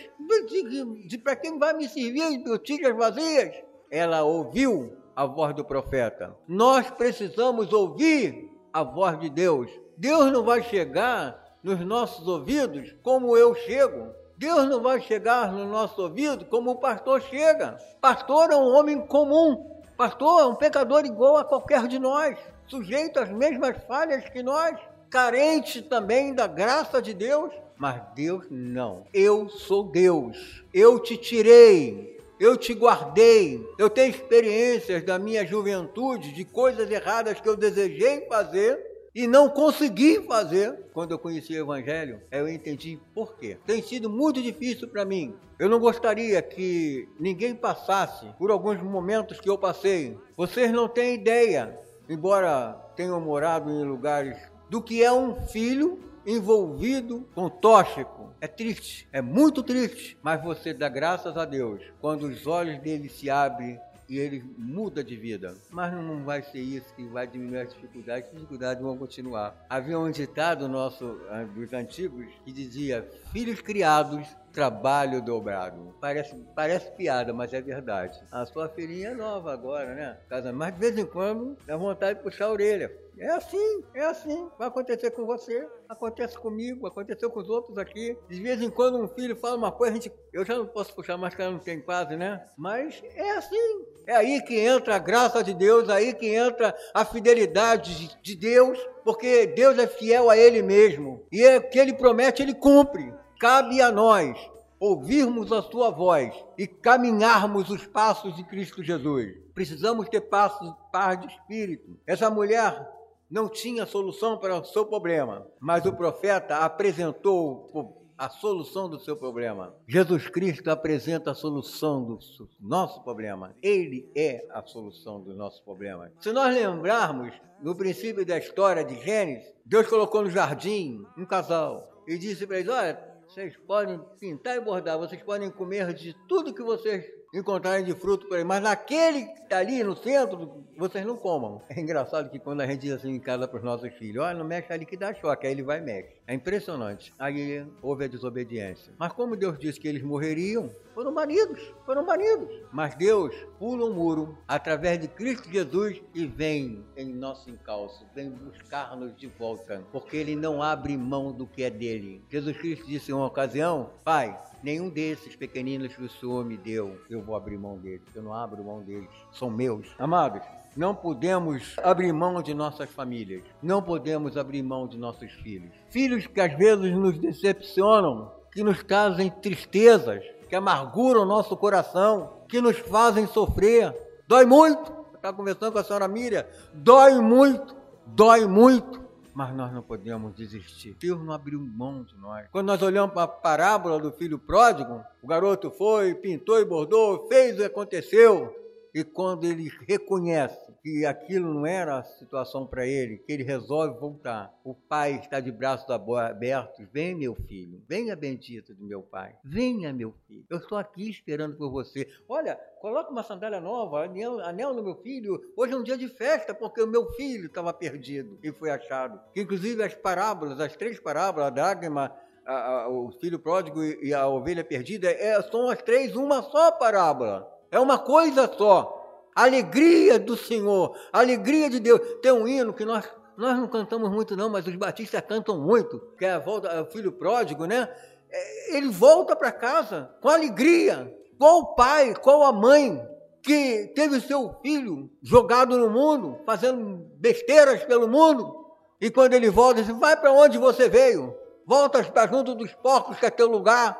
Para 1.23 1.37
quem 1.37 1.57
vai 1.57 1.73
me 1.73 1.87
servir 1.87 2.43
botijas 2.43 2.93
vazias? 2.93 3.55
Ela 3.89 4.21
ouviu 4.23 4.97
a 5.15 5.25
voz 5.25 5.55
do 5.55 5.63
profeta. 5.63 6.35
Nós 6.45 6.91
precisamos 6.91 7.71
ouvir 7.71 8.51
a 8.73 8.83
voz 8.83 9.17
de 9.17 9.29
Deus. 9.29 9.71
Deus 9.97 10.29
não 10.29 10.43
vai 10.43 10.61
chegar 10.61 11.41
nos 11.63 11.79
nossos 11.79 12.27
ouvidos 12.27 12.93
como 13.01 13.37
eu 13.37 13.55
chego. 13.55 14.13
Deus 14.37 14.67
não 14.67 14.81
vai 14.81 14.99
chegar 14.99 15.53
no 15.53 15.65
nosso 15.65 16.01
ouvido 16.01 16.43
como 16.45 16.71
o 16.71 16.79
pastor 16.79 17.21
chega. 17.21 17.77
Pastor 18.01 18.51
é 18.51 18.57
um 18.57 18.75
homem 18.75 19.07
comum. 19.07 19.79
Pastor 19.95 20.41
é 20.41 20.45
um 20.47 20.55
pecador 20.55 21.05
igual 21.05 21.37
a 21.37 21.45
qualquer 21.45 21.87
de 21.87 21.99
nós, 21.99 22.37
sujeito 22.67 23.19
às 23.19 23.29
mesmas 23.29 23.77
falhas 23.85 24.27
que 24.29 24.41
nós 24.41 24.75
carente 25.11 25.81
também 25.81 26.33
da 26.33 26.47
graça 26.47 27.01
de 27.01 27.13
Deus, 27.13 27.53
mas 27.77 28.01
Deus 28.15 28.45
não. 28.49 29.03
Eu 29.13 29.49
sou 29.49 29.83
Deus. 29.83 30.63
Eu 30.73 30.97
te 30.99 31.17
tirei. 31.17 32.17
Eu 32.39 32.55
te 32.55 32.73
guardei. 32.73 33.61
Eu 33.77 33.89
tenho 33.89 34.09
experiências 34.09 35.03
da 35.03 35.19
minha 35.19 35.45
juventude 35.45 36.33
de 36.33 36.45
coisas 36.45 36.89
erradas 36.89 37.39
que 37.41 37.49
eu 37.49 37.57
desejei 37.57 38.25
fazer 38.27 38.79
e 39.13 39.27
não 39.27 39.49
consegui 39.49 40.21
fazer. 40.21 40.85
Quando 40.93 41.11
eu 41.11 41.19
conheci 41.19 41.53
o 41.53 41.61
Evangelho, 41.61 42.21
eu 42.31 42.47
entendi 42.47 42.97
por 43.13 43.35
quê. 43.35 43.57
Tem 43.65 43.81
sido 43.83 44.09
muito 44.09 44.41
difícil 44.41 44.87
para 44.87 45.03
mim. 45.03 45.35
Eu 45.59 45.67
não 45.67 45.79
gostaria 45.79 46.41
que 46.41 47.07
ninguém 47.19 47.53
passasse 47.53 48.25
por 48.39 48.49
alguns 48.49 48.81
momentos 48.81 49.41
que 49.41 49.49
eu 49.49 49.57
passei. 49.57 50.17
Vocês 50.37 50.71
não 50.71 50.87
têm 50.87 51.15
ideia, 51.15 51.77
embora 52.09 52.73
tenham 52.95 53.19
morado 53.19 53.69
em 53.69 53.83
lugares 53.83 54.50
do 54.71 54.81
que 54.81 55.03
é 55.03 55.11
um 55.11 55.35
filho 55.47 55.99
envolvido 56.25 57.27
com 57.35 57.49
tóxico. 57.49 58.33
É 58.39 58.47
triste, 58.47 59.05
é 59.11 59.21
muito 59.21 59.61
triste, 59.61 60.17
mas 60.23 60.41
você 60.41 60.73
dá 60.73 60.87
graças 60.87 61.35
a 61.35 61.43
Deus 61.43 61.83
quando 61.99 62.23
os 62.23 62.47
olhos 62.47 62.79
dele 62.79 63.09
se 63.09 63.29
abrem 63.29 63.77
e 64.07 64.17
ele 64.17 64.41
muda 64.57 65.03
de 65.03 65.17
vida. 65.17 65.57
Mas 65.69 65.91
não 65.93 66.23
vai 66.23 66.41
ser 66.41 66.61
isso 66.61 66.93
que 66.95 67.03
vai 67.03 67.27
diminuir 67.27 67.59
as 67.59 67.73
dificuldades, 67.73 68.29
as 68.29 68.33
dificuldades 68.33 68.81
vão 68.81 68.97
continuar. 68.97 69.55
Havia 69.69 69.99
um 69.99 70.09
ditado 70.09 70.69
nosso, 70.69 71.19
ah, 71.29 71.43
dos 71.43 71.73
antigos, 71.73 72.27
que 72.45 72.53
dizia: 72.53 73.05
Filhos 73.33 73.59
criados, 73.59 74.25
trabalho 74.51 75.21
dobrado. 75.21 75.95
Parece, 75.99 76.35
parece 76.55 76.91
piada, 76.91 77.33
mas 77.33 77.53
é 77.53 77.61
verdade. 77.61 78.21
A 78.31 78.45
sua 78.45 78.69
filhinha 78.69 79.09
é 79.09 79.15
nova 79.15 79.53
agora, 79.53 79.93
né? 79.93 80.17
Mas 80.53 80.73
de 80.73 80.79
vez 80.79 80.97
em 80.97 81.05
quando 81.05 81.57
dá 81.65 81.77
vontade 81.77 82.17
de 82.17 82.23
puxar 82.23 82.45
a 82.45 82.51
orelha. 82.51 82.91
É 83.17 83.27
assim, 83.27 83.83
é 83.93 84.05
assim. 84.05 84.49
Vai 84.57 84.67
acontecer 84.67 85.11
com 85.11 85.25
você, 85.25 85.67
acontece 85.87 86.37
comigo, 86.37 86.87
aconteceu 86.87 87.29
com 87.29 87.39
os 87.39 87.49
outros 87.49 87.77
aqui. 87.77 88.17
De 88.27 88.41
vez 88.41 88.61
em 88.61 88.69
quando 88.69 88.97
um 88.97 89.07
filho 89.07 89.35
fala 89.35 89.57
uma 89.57 89.71
coisa, 89.71 89.91
a 89.91 89.95
gente, 89.95 90.11
eu 90.33 90.43
já 90.43 90.55
não 90.57 90.65
posso 90.65 90.95
puxar 90.95 91.17
mais 91.17 91.35
que 91.35 91.41
ela 91.41 91.51
não 91.51 91.59
tem 91.59 91.79
quase, 91.81 92.15
né? 92.15 92.43
Mas 92.57 93.01
é 93.15 93.31
assim. 93.31 93.85
É 94.07 94.15
aí 94.15 94.41
que 94.41 94.59
entra 94.59 94.95
a 94.95 94.99
graça 94.99 95.43
de 95.43 95.53
Deus, 95.53 95.87
é 95.89 95.93
aí 95.93 96.13
que 96.13 96.33
entra 96.33 96.75
a 96.93 97.05
fidelidade 97.05 98.17
de 98.21 98.35
Deus, 98.35 98.79
porque 99.03 99.45
Deus 99.45 99.77
é 99.77 99.85
fiel 99.85 100.29
a 100.29 100.37
Ele 100.37 100.63
mesmo. 100.63 101.23
E 101.31 101.43
é 101.43 101.57
o 101.57 101.69
que 101.69 101.77
Ele 101.77 101.93
promete, 101.93 102.41
Ele 102.41 102.55
cumpre. 102.55 103.13
Cabe 103.41 103.81
a 103.81 103.91
nós 103.91 104.37
ouvirmos 104.79 105.51
a 105.51 105.63
sua 105.63 105.89
voz 105.89 106.31
e 106.55 106.67
caminharmos 106.67 107.71
os 107.71 107.87
passos 107.87 108.35
de 108.35 108.43
Cristo 108.43 108.83
Jesus. 108.83 109.35
Precisamos 109.51 110.07
ter 110.09 110.21
passos, 110.21 110.71
paz 110.91 111.19
de 111.19 111.25
espírito. 111.25 111.97
Essa 112.05 112.29
mulher 112.29 112.87
não 113.27 113.49
tinha 113.49 113.87
solução 113.87 114.37
para 114.37 114.59
o 114.59 114.63
seu 114.63 114.85
problema, 114.85 115.47
mas 115.59 115.87
o 115.87 115.93
profeta 115.93 116.57
apresentou 116.57 118.13
a 118.15 118.29
solução 118.29 118.87
do 118.87 118.99
seu 118.99 119.17
problema. 119.17 119.75
Jesus 119.87 120.27
Cristo 120.27 120.69
apresenta 120.69 121.31
a 121.31 121.35
solução 121.35 122.03
do 122.03 122.19
nosso 122.59 123.01
problema. 123.01 123.55
Ele 123.59 124.07
é 124.15 124.45
a 124.51 124.61
solução 124.61 125.19
do 125.19 125.33
nosso 125.33 125.63
problema. 125.63 126.11
Se 126.19 126.31
nós 126.31 126.53
lembrarmos 126.53 127.33
no 127.59 127.73
princípio 127.73 128.23
da 128.23 128.37
história 128.37 128.83
de 128.83 129.03
Gênesis, 129.03 129.51
Deus 129.65 129.87
colocou 129.87 130.21
no 130.21 130.29
jardim 130.29 131.03
um 131.17 131.25
casal 131.25 132.03
e 132.07 132.19
disse 132.19 132.45
para 132.45 132.59
eles: 132.59 132.69
Olha, 132.69 133.10
vocês 133.31 133.55
podem 133.65 133.97
pintar 134.19 134.57
e 134.57 134.59
bordar, 134.59 134.97
vocês 134.97 135.23
podem 135.23 135.49
comer 135.49 135.93
de 135.93 136.13
tudo 136.27 136.53
que 136.53 136.61
vocês 136.61 137.09
encontrarem 137.33 137.85
de 137.85 137.93
fruto 137.93 138.27
por 138.27 138.37
aí, 138.37 138.43
mas 138.43 138.61
naquele 138.61 139.29
ali 139.53 139.83
no 139.83 139.95
centro, 139.95 140.65
vocês 140.77 141.05
não 141.05 141.15
comam. 141.15 141.61
É 141.69 141.79
engraçado 141.79 142.29
que 142.29 142.37
quando 142.37 142.61
a 142.61 142.67
gente 142.67 142.81
diz 142.81 142.91
assim 142.91 143.11
em 143.11 143.19
casa 143.19 143.47
para 143.47 143.57
os 143.57 143.63
nossos 143.63 143.91
filhos, 143.93 144.23
olha, 144.23 144.37
não 144.37 144.45
mexe 144.45 144.71
ali 144.71 144.85
que 144.85 144.97
dá 144.97 145.13
choque, 145.13 145.47
aí 145.47 145.53
ele 145.53 145.63
vai 145.63 145.79
e 145.79 145.81
mexe. 145.81 146.13
É 146.27 146.33
impressionante. 146.33 147.13
Aí 147.17 147.65
houve 147.81 148.05
a 148.05 148.07
desobediência. 148.07 148.93
Mas 148.97 149.13
como 149.13 149.35
Deus 149.35 149.57
disse 149.57 149.79
que 149.79 149.87
eles 149.87 150.03
morreriam, 150.03 150.69
foram 150.93 151.13
banidos, 151.13 151.73
foram 151.85 152.05
banidos. 152.05 152.49
Mas 152.71 152.95
Deus 152.95 153.33
pula 153.57 153.85
o 153.85 153.89
um 153.89 153.93
muro 153.93 154.37
através 154.47 154.99
de 154.99 155.07
Cristo 155.07 155.49
Jesus 155.49 156.01
e 156.13 156.25
vem 156.25 156.85
em 156.95 157.13
nosso 157.13 157.49
encalço, 157.49 158.05
vem 158.13 158.29
buscar-nos 158.29 159.15
de 159.15 159.27
volta, 159.27 159.83
porque 159.91 160.17
Ele 160.17 160.35
não 160.35 160.61
abre 160.61 160.97
mão 160.97 161.31
do 161.31 161.47
que 161.47 161.63
é 161.63 161.69
dele. 161.69 162.23
Jesus 162.29 162.57
Cristo 162.57 162.85
disse 162.85 163.11
em 163.11 163.13
uma 163.13 163.27
ocasião, 163.27 163.91
Pai, 164.03 164.37
nenhum 164.63 164.89
desses 164.89 165.35
pequeninos 165.35 165.95
que 165.95 166.03
o 166.03 166.09
Senhor 166.09 166.45
me 166.45 166.57
deu, 166.57 166.99
eu 167.09 167.21
vou 167.21 167.35
abrir 167.35 167.57
mão 167.57 167.77
deles. 167.77 168.03
Eu 168.13 168.23
não 168.23 168.33
abro 168.33 168.63
mão 168.63 168.81
deles, 168.81 169.09
são 169.31 169.49
meus. 169.49 169.87
Amados, 169.97 170.41
não 170.75 170.95
podemos 170.95 171.75
abrir 171.83 172.13
mão 172.13 172.41
de 172.41 172.53
nossas 172.53 172.89
famílias. 172.89 173.43
Não 173.61 173.81
podemos 173.81 174.37
abrir 174.37 174.63
mão 174.63 174.87
de 174.87 174.97
nossos 174.97 175.31
filhos. 175.31 175.73
Filhos 175.89 176.25
que 176.27 176.39
às 176.39 176.57
vezes 176.57 176.93
nos 176.93 177.17
decepcionam, 177.19 178.31
que 178.53 178.63
nos 178.63 178.83
trazem 178.83 179.29
tristezas, 179.29 180.23
que 180.47 180.55
amarguram 180.55 181.23
o 181.23 181.25
nosso 181.25 181.55
coração, 181.57 182.41
que 182.47 182.61
nos 182.61 182.77
fazem 182.77 183.27
sofrer. 183.27 183.93
Dói 184.27 184.45
muito. 184.45 185.01
Estava 185.15 185.35
conversando 185.37 185.73
com 185.73 185.79
a 185.79 185.83
senhora 185.83 186.07
Miriam. 186.07 186.45
Dói 186.73 187.19
muito, 187.19 187.75
dói 188.07 188.47
muito. 188.47 189.00
Mas 189.33 189.55
nós 189.55 189.71
não 189.73 189.81
podemos 189.81 190.33
desistir. 190.35 190.95
Deus 190.99 191.23
não 191.23 191.33
abriu 191.33 191.59
mão 191.59 192.03
de 192.03 192.15
nós. 192.17 192.47
Quando 192.51 192.67
nós 192.67 192.81
olhamos 192.81 193.13
para 193.13 193.23
a 193.23 193.27
parábola 193.27 193.99
do 193.99 194.11
filho 194.11 194.39
pródigo, 194.39 195.03
o 195.21 195.27
garoto 195.27 195.71
foi, 195.71 196.15
pintou 196.15 196.59
e 196.59 196.65
bordou, 196.65 197.27
fez 197.27 197.57
e 197.57 197.63
aconteceu. 197.63 198.55
E 198.93 199.03
quando 199.03 199.45
ele 199.45 199.71
reconhece 199.87 200.70
que 200.81 201.05
aquilo 201.05 201.53
não 201.53 201.65
era 201.65 201.99
a 201.99 202.03
situação 202.03 202.65
para 202.65 202.85
ele, 202.87 203.17
que 203.17 203.31
ele 203.31 203.43
resolve 203.43 203.99
voltar, 203.99 204.51
o 204.63 204.73
pai 204.73 205.19
está 205.19 205.39
de 205.39 205.51
braços 205.51 205.87
abertos. 205.89 206.87
Vem, 206.91 207.15
meu 207.15 207.35
filho, 207.35 207.81
venha, 207.87 208.15
bendito 208.15 208.73
do 208.73 208.83
meu 208.83 209.03
pai. 209.03 209.35
Venha, 209.43 209.93
meu 209.93 210.13
filho. 210.27 210.43
Eu 210.49 210.57
estou 210.57 210.77
aqui 210.77 211.09
esperando 211.09 211.55
por 211.55 211.69
você. 211.69 212.09
Olha, 212.27 212.55
coloca 212.79 213.11
uma 213.11 213.23
sandália 213.23 213.61
nova, 213.61 214.05
anel, 214.05 214.39
anel 214.39 214.73
no 214.73 214.83
meu 214.83 214.95
filho. 214.95 215.39
Hoje 215.55 215.73
é 215.73 215.77
um 215.77 215.83
dia 215.83 215.97
de 215.97 216.07
festa, 216.07 216.53
porque 216.53 216.81
o 216.81 216.87
meu 216.87 217.11
filho 217.13 217.45
estava 217.45 217.71
perdido 217.71 218.39
e 218.43 218.51
foi 218.51 218.71
achado. 218.71 219.19
Inclusive, 219.35 219.83
as 219.83 219.93
parábolas, 219.93 220.59
as 220.59 220.75
três 220.75 220.99
parábolas, 220.99 221.47
a 221.47 221.51
Dagma, 221.51 222.15
a, 222.43 222.53
a, 222.53 222.89
o 222.89 223.11
filho 223.19 223.37
pródigo 223.37 223.83
e 223.83 224.13
a 224.13 224.27
ovelha 224.27 224.63
perdida, 224.63 225.11
é, 225.11 225.39
são 225.43 225.69
as 225.69 225.81
três 225.83 226.15
uma 226.15 226.41
só 226.41 226.71
parábola. 226.71 227.47
É 227.69 227.79
uma 227.79 227.99
coisa 227.99 228.47
só. 228.57 229.00
Alegria 229.35 230.19
do 230.19 230.35
Senhor, 230.35 230.95
alegria 231.11 231.69
de 231.69 231.79
Deus. 231.79 232.01
Tem 232.21 232.31
um 232.31 232.47
hino 232.47 232.73
que 232.73 232.83
nós, 232.83 233.09
nós 233.37 233.57
não 233.57 233.67
cantamos 233.67 234.09
muito, 234.09 234.35
não, 234.35 234.49
mas 234.49 234.67
os 234.67 234.75
batistas 234.75 235.21
cantam 235.21 235.57
muito, 235.59 235.99
que 236.17 236.25
é 236.25 236.31
a 236.31 236.39
volta, 236.39 236.67
é 236.67 236.81
o 236.81 236.85
filho 236.85 237.11
pródigo, 237.11 237.65
né? 237.65 237.89
É, 238.29 238.77
ele 238.77 238.89
volta 238.89 239.35
para 239.35 239.51
casa 239.51 240.13
com 240.21 240.29
alegria. 240.29 241.13
Qual 241.37 241.59
o 241.59 241.75
pai, 241.75 242.13
qual 242.15 242.43
a 242.43 242.51
mãe 242.51 243.01
que 243.41 243.91
teve 243.95 244.19
seu 244.19 244.55
filho 244.61 245.09
jogado 245.21 245.77
no 245.77 245.89
mundo, 245.89 246.39
fazendo 246.45 247.09
besteiras 247.17 247.83
pelo 247.85 248.07
mundo, 248.07 248.61
e 248.99 249.09
quando 249.09 249.33
ele 249.33 249.49
volta, 249.49 249.81
diz: 249.81 249.97
Vai 249.97 250.15
para 250.15 250.31
onde 250.31 250.57
você 250.57 250.89
veio? 250.89 251.35
Volta 251.65 252.03
para 252.03 252.27
junto 252.27 252.53
dos 252.53 252.73
porcos 252.73 253.17
que 253.17 253.25
é 253.25 253.29
teu 253.29 253.47
lugar. 253.47 253.99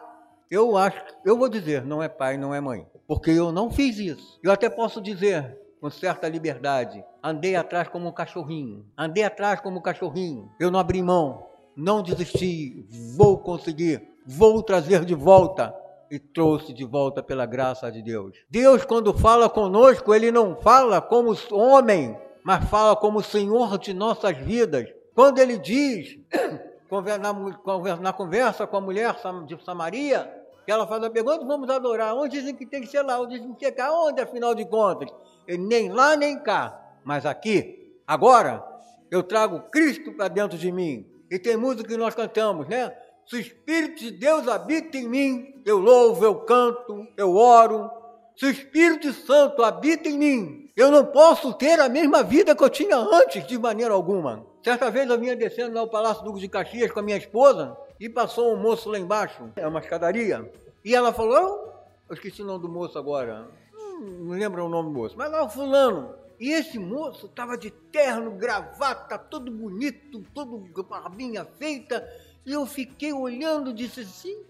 Eu 0.49 0.75
acho, 0.75 1.01
eu 1.23 1.37
vou 1.37 1.47
dizer, 1.47 1.85
não 1.85 2.03
é 2.03 2.09
pai, 2.09 2.35
não 2.35 2.53
é 2.53 2.59
mãe 2.59 2.85
porque 3.11 3.31
eu 3.31 3.51
não 3.51 3.69
fiz 3.69 3.97
isso. 3.97 4.39
Eu 4.41 4.53
até 4.53 4.69
posso 4.69 5.01
dizer 5.01 5.59
com 5.81 5.89
certa 5.89 6.29
liberdade: 6.29 7.03
andei 7.21 7.57
atrás 7.57 7.89
como 7.89 8.07
um 8.07 8.11
cachorrinho, 8.13 8.85
andei 8.97 9.25
atrás 9.25 9.59
como 9.59 9.79
um 9.79 9.81
cachorrinho. 9.81 10.49
Eu 10.57 10.71
não 10.71 10.79
abri 10.79 11.03
mão, 11.03 11.45
não 11.75 12.01
desisti, 12.01 12.87
vou 13.17 13.37
conseguir, 13.37 14.01
vou 14.25 14.63
trazer 14.63 15.03
de 15.03 15.13
volta. 15.13 15.75
E 16.09 16.19
trouxe 16.19 16.71
de 16.71 16.85
volta 16.85 17.21
pela 17.21 17.45
graça 17.45 17.91
de 17.91 18.01
Deus. 18.01 18.37
Deus, 18.49 18.85
quando 18.85 19.13
fala 19.13 19.49
conosco, 19.49 20.13
Ele 20.13 20.31
não 20.31 20.55
fala 20.55 21.01
como 21.01 21.35
homem, 21.51 22.17
mas 22.45 22.63
fala 22.69 22.95
como 22.95 23.21
Senhor 23.21 23.77
de 23.77 23.93
nossas 23.93 24.37
vidas. 24.37 24.87
Quando 25.13 25.39
Ele 25.39 25.57
diz, 25.57 26.17
na 28.01 28.13
conversa 28.13 28.65
com 28.67 28.77
a 28.77 28.81
mulher 28.81 29.15
de 29.45 29.63
Samaria, 29.65 30.40
que 30.65 30.71
ela 30.71 30.87
faz 30.87 31.03
a 31.03 31.09
pergunta, 31.09 31.45
vamos 31.45 31.69
adorar. 31.69 32.15
Onde 32.15 32.39
dizem 32.39 32.55
que 32.55 32.65
tem 32.65 32.81
que 32.81 32.87
ser 32.87 33.01
lá? 33.01 33.19
Onde 33.19 33.35
dizem 33.35 33.53
que 33.53 33.59
tem 33.59 33.59
que 33.59 33.65
ser 33.65 33.71
cá? 33.71 33.91
Onde, 33.91 34.21
afinal 34.21 34.53
de 34.53 34.65
contas? 34.65 35.09
E 35.47 35.57
nem 35.57 35.89
lá, 35.89 36.15
nem 36.15 36.37
cá. 36.39 36.79
Mas 37.03 37.25
aqui, 37.25 37.97
agora, 38.05 38.63
eu 39.09 39.23
trago 39.23 39.59
Cristo 39.71 40.11
para 40.13 40.27
dentro 40.27 40.57
de 40.57 40.71
mim. 40.71 41.05
E 41.29 41.39
tem 41.39 41.57
música 41.57 41.87
que 41.87 41.97
nós 41.97 42.13
cantamos, 42.13 42.67
né? 42.67 42.93
Se 43.25 43.35
o 43.35 43.39
Espírito 43.39 43.99
de 43.99 44.11
Deus 44.11 44.47
habita 44.47 44.97
em 44.97 45.07
mim, 45.07 45.61
eu 45.65 45.79
louvo, 45.79 46.23
eu 46.25 46.35
canto, 46.41 47.07
eu 47.15 47.35
oro. 47.35 47.89
Se 48.35 48.45
o 48.45 48.49
Espírito 48.49 49.13
Santo 49.13 49.63
habita 49.63 50.09
em 50.09 50.17
mim, 50.17 50.71
eu 50.75 50.91
não 50.91 51.05
posso 51.05 51.53
ter 51.53 51.79
a 51.79 51.87
mesma 51.87 52.23
vida 52.23 52.55
que 52.55 52.63
eu 52.63 52.69
tinha 52.69 52.97
antes, 52.97 53.45
de 53.45 53.57
maneira 53.57 53.93
alguma. 53.93 54.45
Certa 54.63 54.91
vez 54.91 55.09
eu 55.09 55.19
vinha 55.19 55.35
descendo 55.35 55.73
lá 55.73 55.81
ao 55.81 55.89
Palácio 55.89 56.23
Duque 56.23 56.39
de 56.39 56.47
Caxias 56.47 56.91
com 56.91 56.99
a 56.99 57.03
minha 57.03 57.17
esposa, 57.17 57.75
e 58.01 58.09
passou 58.09 58.51
um 58.51 58.57
moço 58.57 58.89
lá 58.89 58.97
embaixo, 58.97 59.51
é 59.55 59.67
uma 59.67 59.79
escadaria, 59.79 60.51
e 60.83 60.95
ela 60.95 61.13
falou, 61.13 61.37
eu? 61.37 61.71
Esqueci 62.15 62.41
o 62.41 62.45
nome 62.45 62.63
do 62.63 62.67
moço 62.67 62.97
agora, 62.97 63.47
hum, 63.71 64.23
não 64.23 64.31
lembro 64.31 64.65
o 64.65 64.69
nome 64.69 64.89
do 64.89 64.95
moço, 64.95 65.15
mas 65.15 65.31
lá 65.31 65.43
o 65.43 65.49
fulano. 65.49 66.15
E 66.39 66.49
esse 66.51 66.79
moço 66.79 67.27
estava 67.27 67.55
de 67.55 67.69
terno, 67.69 68.31
gravata, 68.31 69.19
todo 69.19 69.51
bonito, 69.51 70.23
todo 70.33 70.67
com 70.73 70.81
barbinha 70.81 71.45
feita, 71.45 72.03
e 72.43 72.51
eu 72.51 72.65
fiquei 72.65 73.13
olhando 73.13 73.71
disse 73.71 73.99
assim, 73.99 74.43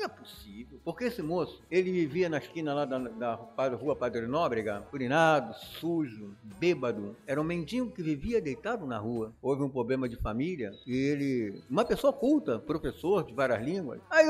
não 0.00 0.06
é 0.06 0.08
possível. 0.08 0.80
Porque 0.82 1.04
esse 1.04 1.22
moço, 1.22 1.62
ele 1.70 1.92
vivia 1.92 2.28
na 2.28 2.38
esquina 2.38 2.72
lá 2.72 2.84
da, 2.84 2.98
da, 2.98 3.36
da 3.36 3.76
rua 3.76 3.94
Padre 3.94 4.26
Nóbrega, 4.26 4.86
urinado, 4.92 5.54
sujo, 5.54 6.34
bêbado. 6.58 7.14
Era 7.26 7.40
um 7.40 7.44
mendigo 7.44 7.90
que 7.90 8.02
vivia 8.02 8.40
deitado 8.40 8.86
na 8.86 8.98
rua. 8.98 9.32
Houve 9.42 9.62
um 9.62 9.68
problema 9.68 10.08
de 10.08 10.16
família 10.16 10.72
e 10.86 10.96
ele, 10.96 11.62
uma 11.68 11.84
pessoa 11.84 12.12
culta, 12.12 12.58
professor 12.58 13.24
de 13.24 13.34
várias 13.34 13.62
línguas. 13.62 14.00
Aí 14.10 14.28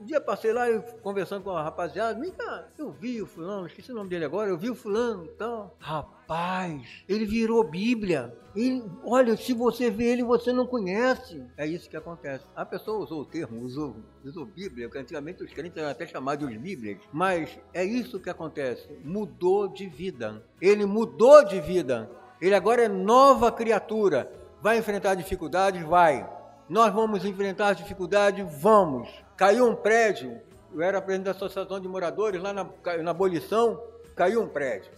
um 0.00 0.04
dia 0.04 0.20
passei 0.20 0.52
lá 0.52 0.66
conversando 1.02 1.42
com 1.42 1.50
a 1.50 1.62
rapaziada, 1.62 2.18
vem 2.18 2.30
cá, 2.30 2.68
eu 2.78 2.90
vi 2.90 3.20
o 3.20 3.26
fulano, 3.26 3.66
esqueci 3.66 3.90
o 3.90 3.94
nome 3.94 4.08
dele 4.10 4.24
agora, 4.24 4.48
eu 4.48 4.56
vi 4.56 4.70
o 4.70 4.74
fulano 4.74 5.24
e 5.24 5.28
tal. 5.30 5.76
Rapaz, 5.78 7.04
ele 7.08 7.24
virou 7.24 7.64
Bíblia. 7.64 8.36
Ele, 8.54 8.82
olha, 9.04 9.36
se 9.36 9.52
você 9.52 9.90
vê 9.90 10.12
ele, 10.12 10.22
você 10.22 10.52
não 10.52 10.66
conhece. 10.66 11.44
É 11.56 11.66
isso 11.66 11.88
que 11.88 11.96
acontece. 11.96 12.44
A 12.56 12.64
pessoa 12.64 12.98
usou 12.98 13.22
o 13.22 13.24
termo, 13.24 13.60
usou, 13.62 13.96
usou 14.24 14.44
Bíblia, 14.44 14.88
que 14.88 14.98
antigamente 14.98 15.42
os 15.42 15.52
crentes 15.52 15.76
eram 15.76 15.90
até 15.90 16.06
chamados 16.06 16.48
de 16.48 16.58
Bíblias. 16.58 16.98
Mas 17.12 17.58
é 17.72 17.84
isso 17.84 18.20
que 18.20 18.30
acontece. 18.30 18.88
Mudou 19.04 19.68
de 19.68 19.86
vida. 19.88 20.42
Ele 20.60 20.86
mudou 20.86 21.44
de 21.44 21.60
vida. 21.60 22.10
Ele 22.40 22.54
agora 22.54 22.82
é 22.82 22.88
nova 22.88 23.52
criatura. 23.52 24.30
Vai 24.60 24.78
enfrentar 24.78 25.14
dificuldades? 25.14 25.82
Vai. 25.82 26.28
Nós 26.68 26.92
vamos 26.92 27.24
enfrentar 27.24 27.74
dificuldades? 27.74 28.44
Vamos. 28.60 29.08
Caiu 29.38 29.68
um 29.68 29.76
prédio, 29.76 30.40
eu 30.74 30.82
era 30.82 31.00
presidente 31.00 31.26
da 31.26 31.30
Associação 31.30 31.78
de 31.78 31.86
Moradores, 31.86 32.42
lá 32.42 32.52
na, 32.52 32.66
na 33.00 33.12
abolição, 33.12 33.80
caiu 34.16 34.42
um 34.42 34.48
prédio. 34.48 34.90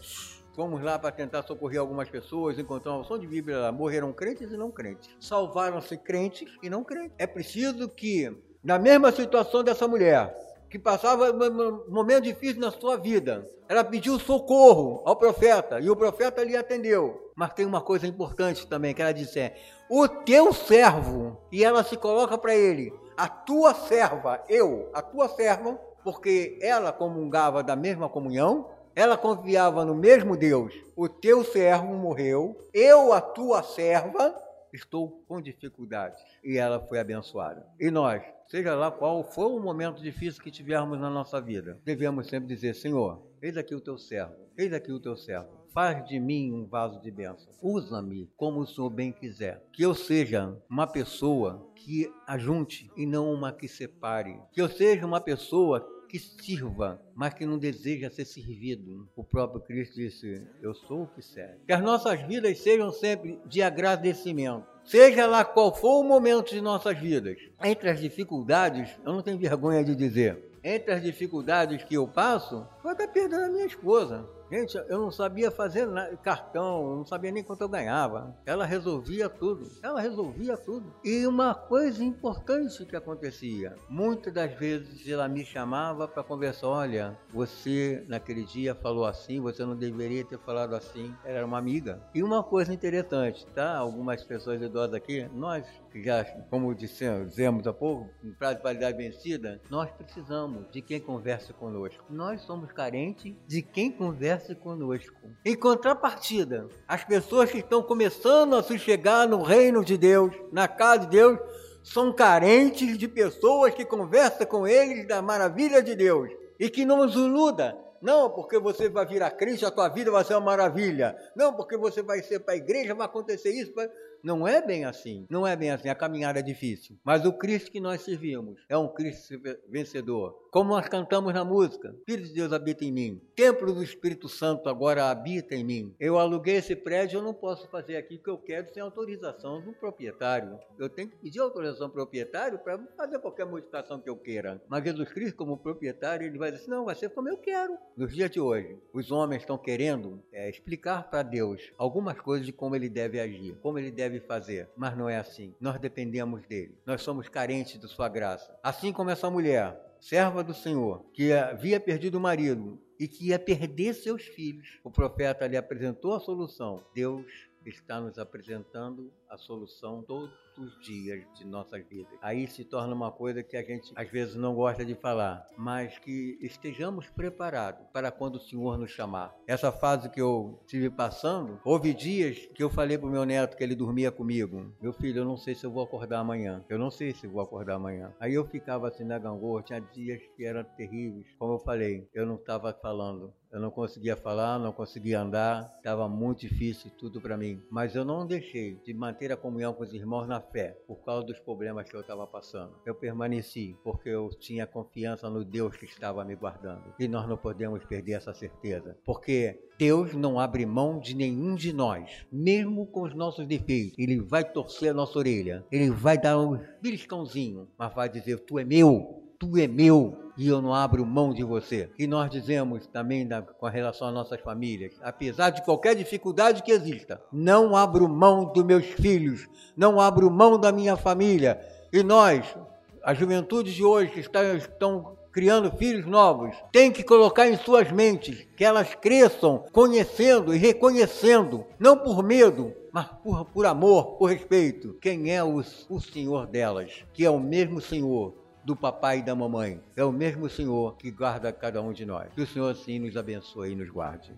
Fomos 0.57 0.83
lá 0.83 0.99
para 0.99 1.13
tentar 1.13 1.43
socorrer 1.43 1.79
algumas 1.79 2.09
pessoas, 2.09 2.59
encontrar 2.59 2.93
uma 2.93 3.19
de 3.19 3.27
Bíblia 3.27 3.59
lá. 3.59 3.71
Morreram 3.71 4.15
crentes 4.15 4.51
e 4.51 4.57
não 4.57 4.71
crentes. 4.71 5.11
Salvaram-se 5.21 5.95
crentes 5.99 6.51
e 6.63 6.71
não 6.71 6.83
crentes. 6.83 7.13
É 7.19 7.27
preciso 7.27 7.87
que, 7.87 8.35
na 8.65 8.79
mesma 8.79 9.13
situação 9.13 9.63
dessa 9.63 9.87
mulher, 9.87 10.35
que 10.71 10.79
passava 10.79 11.31
um 11.31 11.85
momento 11.93 12.25
difícil 12.25 12.63
na 12.63 12.71
sua 12.71 12.97
vida, 12.97 13.47
ela 13.69 13.85
pediu 13.85 14.19
socorro 14.19 15.03
ao 15.05 15.17
profeta 15.17 15.81
e 15.81 15.91
o 15.91 15.97
profeta 15.97 16.43
lhe 16.43 16.57
atendeu. 16.57 17.31
Mas 17.37 17.53
tem 17.53 17.67
uma 17.67 17.83
coisa 17.83 18.07
importante 18.07 18.67
também 18.67 18.95
que 18.95 19.03
ela 19.03 19.13
disse: 19.13 19.39
é, 19.39 19.55
o 19.91 20.09
teu 20.09 20.51
servo, 20.55 21.39
e 21.53 21.63
ela 21.63 21.85
se 21.85 21.97
coloca 21.97 22.39
para 22.39 22.55
ele, 22.55 22.91
a 23.21 23.29
tua 23.29 23.75
serva, 23.75 24.43
eu, 24.49 24.89
a 24.95 25.03
tua 25.03 25.29
serva, 25.29 25.79
porque 26.03 26.59
ela 26.63 26.91
comungava 26.91 27.63
da 27.63 27.77
mesma 27.77 28.09
comunhão, 28.09 28.71
ela 28.97 29.15
confiava 29.15 29.85
no 29.85 29.95
mesmo 29.95 30.39
Deus. 30.39 30.73
O 30.97 31.07
teu 31.07 31.45
servo 31.45 31.93
morreu, 31.93 32.57
eu, 32.73 33.13
a 33.13 33.21
tua 33.21 33.63
serva, 33.63 34.35
estou 34.73 35.23
com 35.29 35.39
dificuldades. 35.39 36.19
E 36.43 36.57
ela 36.57 36.81
foi 36.81 36.99
abençoada. 36.99 37.67
E 37.79 37.91
nós, 37.91 38.23
seja 38.51 38.75
lá 38.75 38.91
qual 38.91 39.23
for 39.23 39.49
o 39.49 39.63
momento 39.63 40.03
difícil 40.03 40.43
que 40.43 40.51
tivermos 40.51 40.99
na 40.99 41.09
nossa 41.09 41.41
vida, 41.41 41.81
devemos 41.85 42.27
sempre 42.27 42.49
dizer: 42.49 42.75
Senhor, 42.75 43.23
eis 43.41 43.57
aqui 43.57 43.75
o 43.75 43.81
teu 43.81 43.97
servo, 43.97 44.35
eis 44.59 44.73
aqui 44.73 44.93
o 44.93 45.01
teu 45.01 45.17
servo 45.17 45.61
Faz 45.73 46.05
de 46.09 46.19
mim 46.19 46.53
um 46.53 46.67
vaso 46.67 47.01
de 47.01 47.13
bênção. 47.13 47.53
Usa-me 47.63 48.29
como 48.37 48.61
o 48.61 48.67
Senhor 48.67 48.91
bem 48.91 49.13
quiser. 49.13 49.63
Que 49.73 49.85
eu 49.85 49.95
seja 49.95 50.57
uma 50.69 50.87
pessoa 50.87 51.71
que 51.77 52.13
ajunte 52.27 52.91
e 52.97 53.07
não 53.07 53.33
uma 53.33 53.53
que 53.53 53.69
separe. 53.69 54.41
Que 54.53 54.61
eu 54.61 54.69
seja 54.69 55.07
uma 55.07 55.21
pessoa 55.21 55.87
que 56.09 56.19
sirva, 56.19 57.01
mas 57.15 57.35
que 57.35 57.47
não 57.47 57.57
deseja 57.57 58.11
ser 58.11 58.25
servido. 58.25 59.09
O 59.15 59.23
próprio 59.23 59.61
Cristo 59.61 59.95
disse: 59.95 60.45
Eu 60.61 60.75
sou 60.75 61.05
o 61.05 61.07
que 61.07 61.23
serve. 61.23 61.61
Que 61.65 61.73
as 61.73 61.83
nossas 61.83 62.21
vidas 62.23 62.59
sejam 62.59 62.91
sempre 62.91 63.41
de 63.47 63.63
agradecimento. 63.63 64.67
Seja 64.91 65.25
lá 65.25 65.45
qual 65.45 65.73
for 65.73 66.01
o 66.01 66.03
momento 66.03 66.51
de 66.51 66.61
nossas 66.61 66.99
vidas. 66.99 67.37
Entre 67.63 67.89
as 67.89 68.01
dificuldades, 68.01 68.91
eu 69.07 69.13
não 69.13 69.23
tenho 69.23 69.39
vergonha 69.39 69.85
de 69.85 69.95
dizer, 69.95 70.51
entre 70.65 70.93
as 70.93 71.01
dificuldades 71.01 71.85
que 71.85 71.95
eu 71.95 72.09
passo, 72.09 72.67
foi 72.83 72.97
da 72.97 73.07
perda 73.07 73.39
da 73.39 73.49
minha 73.49 73.67
esposa. 73.67 74.29
Gente, 74.51 74.77
eu 74.77 74.99
não 74.99 75.11
sabia 75.11 75.51
fazer 75.51 75.89
cartão, 76.23 76.97
não 76.97 77.07
sabia 77.07 77.31
nem 77.31 77.45
quanto 77.45 77.61
eu 77.63 77.69
ganhava. 77.69 78.37
Ela 78.45 78.67
resolvia 78.67 79.29
tudo. 79.29 79.71
Ela 79.83 80.01
resolvia 80.01 80.57
tudo. 80.57 80.93
E 81.05 81.25
uma 81.27 81.55
coisa 81.55 82.03
importante 82.03 82.85
que 82.85 82.97
acontecia: 82.97 83.77
muitas 83.89 84.33
das 84.35 84.53
vezes 84.55 85.09
ela 85.09 85.29
me 85.29 85.45
chamava 85.45 86.09
para 86.09 86.25
conversar. 86.25 86.67
Olha, 86.67 87.19
você 87.33 88.05
naquele 88.09 88.45
dia 88.45 88.75
falou 88.75 89.05
assim, 89.05 89.41
você 89.41 89.65
não 89.65 89.77
deveria 89.77 90.25
ter 90.25 90.39
falado 90.39 90.75
assim. 90.75 91.15
Ela 91.25 91.39
era 91.39 91.47
uma 91.47 91.59
amiga. 91.59 92.03
E 92.15 92.23
uma 92.23 92.43
coisa 92.43 92.75
interessante, 92.75 93.47
tá? 93.55 93.77
Algumas 93.77 94.25
pessoas 94.25 94.61
idosas 94.61 94.95
aqui, 94.95 95.29
nós 95.33 95.65
que 95.91 96.03
já, 96.03 96.25
como 96.49 96.75
dizemos 96.75 97.67
há 97.67 97.73
pouco, 97.73 98.09
em 98.23 98.33
prazo 98.33 98.59
de 98.59 98.63
validade 98.63 98.97
vencida, 98.97 99.61
nós 99.69 99.91
precisamos 99.91 100.71
de 100.71 100.81
quem 100.81 101.01
converse 101.01 101.53
conosco. 101.53 102.05
Nós 102.09 102.43
somos 102.43 102.71
carentes 102.73 103.35
de 103.47 103.61
quem 103.61 103.91
converse 103.91 104.40
converse 104.41 104.55
conosco. 104.55 105.17
Em 105.45 105.55
contrapartida, 105.55 106.69
as 106.89 107.05
pessoas 107.05 107.51
que 107.51 107.59
estão 107.59 107.83
começando 107.83 108.57
a 108.57 108.63
se 108.63 108.79
chegar 108.79 109.29
no 109.29 109.43
reino 109.43 109.85
de 109.85 109.97
Deus, 109.97 110.35
na 110.53 110.67
casa 110.67 111.01
de 111.01 111.09
Deus, 111.09 111.39
são 111.83 112.13
carentes 112.13 112.99
de 112.99 113.09
pessoas 113.09 113.75
que 113.75 113.85
conversam 113.85 114.47
com 114.47 114.67
eles 114.67 115.07
da 115.07 115.23
maravilha 115.23 115.83
de 115.83 115.95
Deus 115.95 116.31
e 116.59 116.69
que 116.69 116.85
não 116.85 117.01
os 117.01 117.15
iluda. 117.15 117.77
Não, 118.01 118.31
porque 118.31 118.59
você 118.59 118.89
vai 118.89 119.05
virar 119.05 119.31
Cristo, 119.33 119.67
a 119.67 119.71
tua 119.71 119.89
vida 119.89 120.11
vai 120.11 120.25
ser 120.25 120.35
uma 120.35 120.41
maravilha. 120.41 121.17
Não, 121.37 121.55
porque 121.55 121.77
você 121.77 122.03
vai 122.03 122.23
ser 122.23 122.41
para 122.41 122.55
a 122.55 122.57
igreja, 122.57 122.95
vai 122.95 123.07
acontecer 123.07 123.51
isso. 123.51 123.75
Vai... 123.75 123.91
Não 124.23 124.47
é 124.47 124.65
bem 124.65 124.85
assim. 124.85 125.27
Não 125.31 125.47
é 125.47 125.57
bem 125.57 125.71
assim. 125.71 125.89
A 125.89 125.95
caminhada 125.95 126.39
é 126.39 126.43
difícil. 126.43 126.99
Mas 127.05 127.25
o 127.25 127.33
Cristo 127.33 127.71
que 127.71 127.81
nós 127.81 128.03
servimos 128.03 128.61
é 128.69 128.77
um 128.77 128.89
Cristo 128.89 129.41
vencedor. 129.69 130.41
Como 130.51 130.71
nós 130.71 130.89
cantamos 130.89 131.33
na 131.33 131.45
música, 131.45 131.95
Filho 132.05 132.25
de 132.25 132.33
Deus 132.33 132.53
habita 132.53 132.85
em 132.85 132.91
mim. 132.91 133.21
Templo 133.37 133.73
do 133.73 133.85
Espírito 133.85 134.29
Santo 134.29 134.69
agora 134.69 135.09
habita 135.09 135.55
em 135.55 135.63
mim. 135.63 135.95
Eu 136.01 136.19
aluguei 136.19 136.57
esse 136.57 136.75
prédio, 136.75 137.19
eu 137.19 137.23
não 137.23 137.33
posso 137.33 137.69
fazer 137.69 137.97
aqui 137.97 138.17
o 138.17 138.23
que 138.23 138.29
eu 138.29 138.37
quero 138.37 138.73
sem 138.75 138.83
autorização 138.83 139.63
do 139.63 139.73
proprietário. 139.73 140.59
Eu 140.77 140.89
tenho 140.89 141.09
que 141.09 141.17
pedir 141.19 141.39
autorização 141.39 141.87
do 141.87 141.93
proprietário 141.93 142.59
para 142.59 142.79
fazer 142.97 143.21
qualquer 143.21 143.47
modificação 143.47 144.01
que 144.01 144.11
eu 144.11 144.17
queira. 144.17 144.61
Mas 144.69 144.83
Jesus 144.83 145.13
Cristo, 145.13 145.37
como 145.37 145.57
proprietário, 145.57 146.27
ele 146.27 146.37
vai 146.37 146.51
dizer 146.51 146.65
assim, 146.65 146.71
não, 146.73 146.85
vai 146.85 146.97
ser 146.97 147.11
como 147.11 147.29
eu 147.29 147.37
quero. 147.37 147.79
Nos 147.97 148.13
dias 148.13 148.29
de 148.29 148.41
hoje, 148.41 148.77
os 148.93 149.13
homens 149.13 149.43
estão 149.43 149.57
querendo 149.57 150.21
é, 150.33 150.51
explicar 150.51 151.09
para 151.09 151.23
Deus 151.23 151.73
algumas 151.79 152.21
coisas 152.21 152.45
de 152.45 152.53
como 152.53 152.75
ele 152.75 152.89
deve 152.89 153.21
agir, 153.21 153.57
como 153.63 153.79
ele 153.79 153.93
deve 153.93 154.10
fazer. 154.19 154.69
Mas 154.77 154.97
não 154.97 155.09
é 155.09 155.19
assim. 155.19 155.55
Nós 155.61 155.79
dependemos 155.79 156.43
dele. 156.47 156.77
Nós 156.85 157.03
somos 157.03 157.29
carentes 157.29 157.79
de 157.79 157.87
sua 157.87 158.09
graça. 158.09 158.59
Assim 158.63 158.93
como 158.93 159.11
essa 159.11 159.31
mulher 159.31 159.79
serva 160.01 160.43
do 160.43 160.55
Senhor, 160.55 161.05
que 161.13 161.33
havia 161.33 161.79
perdido 161.79 162.17
o 162.17 162.21
marido 162.21 162.81
e 162.99 163.07
que 163.07 163.29
ia 163.29 163.39
perder 163.39 163.95
seus 163.95 164.25
filhos. 164.25 164.81
O 164.83 164.91
profeta 164.91 165.47
lhe 165.47 165.57
apresentou 165.57 166.15
a 166.15 166.21
solução. 166.21 166.83
Deus 166.95 167.27
está 167.67 168.01
nos 168.01 168.19
apresentando 168.19 169.13
a 169.29 169.37
solução 169.37 170.03
todos 170.03 170.31
os 170.59 170.79
dias 170.81 171.25
de 171.35 171.47
nossas 171.47 171.85
vidas. 171.87 172.13
Aí 172.21 172.47
se 172.47 172.65
torna 172.65 172.95
uma 172.95 173.11
coisa 173.11 173.43
que 173.43 173.57
a 173.57 173.63
gente 173.63 173.93
às 173.95 174.11
vezes 174.11 174.35
não 174.35 174.55
gosta 174.55 174.85
de 174.85 174.95
falar, 174.95 175.47
mas 175.57 175.99
que 175.99 176.39
estejamos 176.41 177.09
preparados 177.09 177.87
para 177.93 178.11
quando 178.11 178.37
o 178.37 178.41
Senhor 178.41 178.77
nos 178.77 178.91
chamar. 178.91 179.35
Essa 179.47 179.71
fase 179.71 180.11
que 180.11 180.21
eu 180.21 180.59
estive 180.63 180.91
passando, 180.91 181.61
houve 181.65 181.95
dias 181.95 182.47
que 182.55 182.63
eu 182.63 182.71
falei 182.71 182.99
para 182.99 183.07
o 183.07 183.11
meu 183.11 183.25
neto 183.25 183.57
que 183.57 183.63
ele 183.63 183.75
dormia 183.75 184.11
comigo: 184.11 184.73
Meu 184.81 184.93
filho, 184.93 185.21
eu 185.21 185.25
não 185.25 185.37
sei 185.37 185.55
se 185.55 185.65
eu 185.65 185.71
vou 185.71 185.83
acordar 185.83 186.21
amanhã. 186.21 186.65
Eu 186.69 186.79
não 186.79 186.91
sei 186.91 187.13
se 187.13 187.27
vou 187.27 187.41
acordar 187.41 187.77
amanhã. 187.77 188.13
Aí 188.19 188.35
eu 188.35 188.45
ficava 188.45 188.89
assim 188.89 189.05
na 189.05 189.19
gangorra, 189.19 189.63
tinha 189.63 189.81
dias 189.81 190.21
que 190.37 190.45
eram 190.45 190.65
terríveis. 190.65 191.27
Como 191.39 191.55
eu 191.55 191.59
falei, 191.59 192.09
eu 192.13 192.27
não 192.27 192.35
estava 192.37 192.73
falando 192.73 193.33
eu 193.53 193.59
não 193.59 193.71
conseguia 193.71 194.17
falar, 194.17 194.59
não 194.59 194.73
conseguia 194.73 195.21
andar, 195.21 195.75
estava 195.79 196.09
muito 196.09 196.41
difícil 196.41 196.91
tudo 196.97 197.21
para 197.21 197.37
mim. 197.37 197.61
Mas 197.71 197.97
eu 197.97 198.05
não 198.05 198.27
deixei 198.27 198.77
de 198.77 198.95
manter 198.95 199.33
a 199.33 199.37
comunhão 199.37 199.73
com 199.73 199.83
os 199.83 199.93
irmãos 199.93 200.27
na 200.27 200.41
fé, 200.41 200.79
por 200.87 201.05
causa 201.05 201.27
dos 201.27 201.39
problemas 201.41 201.89
que 201.89 201.97
eu 201.97 202.01
estava 202.01 202.27
passando. 202.27 202.75
Eu 202.87 202.95
permaneci, 202.95 203.77
porque 203.83 204.09
eu 204.09 204.29
tinha 204.39 204.67
confiança 204.67 205.29
no 205.29 205.45
Deus 205.45 205.77
que 205.77 205.85
estava 205.85 206.25
me 206.25 206.37
guardando. 206.37 206.95
E 206.99 207.09
nós 207.09 207.29
não 207.29 207.37
podemos 207.37 207.85
perder 207.85 208.13
essa 208.13 208.33
certeza, 208.33 208.97
porque 209.05 209.61
Deus 209.79 210.15
não 210.15 210.39
abre 210.39 210.65
mão 210.65 211.01
de 211.01 211.17
nenhum 211.17 211.55
de 211.55 211.73
nós, 211.73 212.27
mesmo 212.31 212.87
com 212.87 213.03
os 213.03 213.15
nossos 213.15 213.47
defeitos. 213.47 213.99
Ele 213.99 214.21
vai 214.21 214.45
torcer 214.45 214.91
a 214.91 214.95
nossa 214.95 215.19
orelha, 215.19 215.65
ele 215.73 215.91
vai 215.91 216.17
dar 216.17 216.39
um 216.39 216.61
beliscãozinho, 216.81 217.67
mas 217.77 217.93
vai 217.95 218.09
dizer: 218.09 218.39
Tu 218.41 218.59
é 218.59 218.65
meu, 218.65 219.35
tu 219.39 219.57
é 219.57 219.67
meu 219.67 220.30
e 220.41 220.49
eu 220.49 220.63
não 220.63 220.73
abro 220.73 221.05
mão 221.05 221.35
de 221.35 221.45
você. 221.45 221.91
E 221.99 222.07
nós 222.07 222.31
dizemos 222.31 222.87
também 222.87 223.29
da, 223.29 223.43
com 223.43 223.67
relação 223.67 224.09
às 224.09 224.15
nossas 224.15 224.41
famílias, 224.41 224.95
apesar 225.03 225.51
de 225.51 225.63
qualquer 225.63 225.95
dificuldade 225.95 226.63
que 226.63 226.73
exista, 226.73 227.21
não 227.31 227.77
abro 227.77 228.09
mão 228.09 228.51
dos 228.51 228.65
meus 228.65 228.87
filhos, 228.87 229.47
não 229.77 230.01
abro 230.01 230.31
mão 230.31 230.59
da 230.59 230.73
minha 230.73 230.97
família. 230.97 231.61
E 231.93 232.03
nós, 232.03 232.57
a 233.05 233.13
juventude 233.13 233.75
de 233.75 233.85
hoje 233.85 234.13
que 234.13 234.21
está, 234.21 234.43
estão 234.55 235.15
criando 235.31 235.77
filhos 235.77 236.07
novos, 236.07 236.57
tem 236.73 236.91
que 236.91 237.05
colocar 237.05 237.47
em 237.47 237.59
suas 237.59 237.93
mentes 237.93 238.49
que 238.57 238.65
elas 238.65 238.95
cresçam 238.95 239.67
conhecendo 239.71 240.55
e 240.55 240.59
reconhecendo, 240.59 241.67
não 241.79 241.99
por 241.99 242.23
medo, 242.23 242.73
mas 242.91 243.07
por, 243.23 243.45
por 243.45 243.67
amor, 243.67 244.17
por 244.17 244.31
respeito, 244.31 244.97
quem 245.03 245.31
é 245.37 245.45
o, 245.45 245.63
o 245.91 246.01
Senhor 246.01 246.47
delas, 246.47 247.05
que 247.13 247.27
é 247.27 247.31
o 247.31 247.39
mesmo 247.39 247.79
Senhor 247.79 248.40
do 248.65 248.77
papai 248.77 249.19
e 249.19 249.23
da 249.23 249.35
mamãe. 249.35 249.81
É 249.97 250.05
o 250.05 250.13
mesmo 250.13 250.49
Senhor 250.49 250.97
que 250.97 251.11
guarda 251.11 251.53
cada 251.53 251.81
um 251.83 251.93
de 251.93 252.05
nós. 252.05 252.33
Que 252.35 252.43
o 252.43 252.47
Senhor 252.47 252.71
assim 252.71 252.99
nos 252.99 253.17
abençoe 253.17 253.73
e 253.73 253.77
nos 253.77 253.89
guarde. 253.89 254.35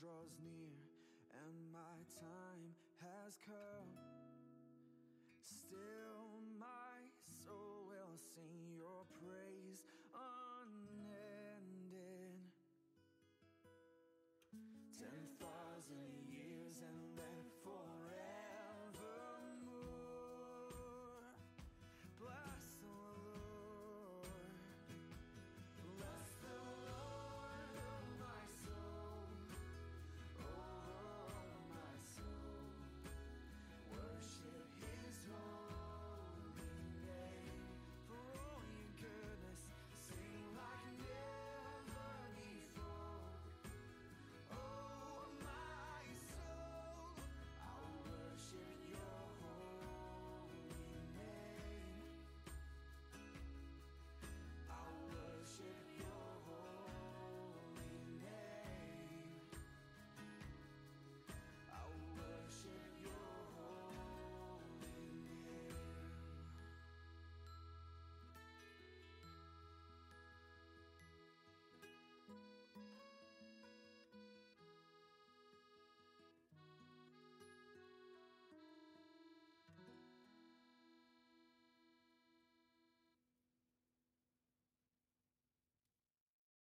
Draws 0.00 0.30
near 0.38 0.77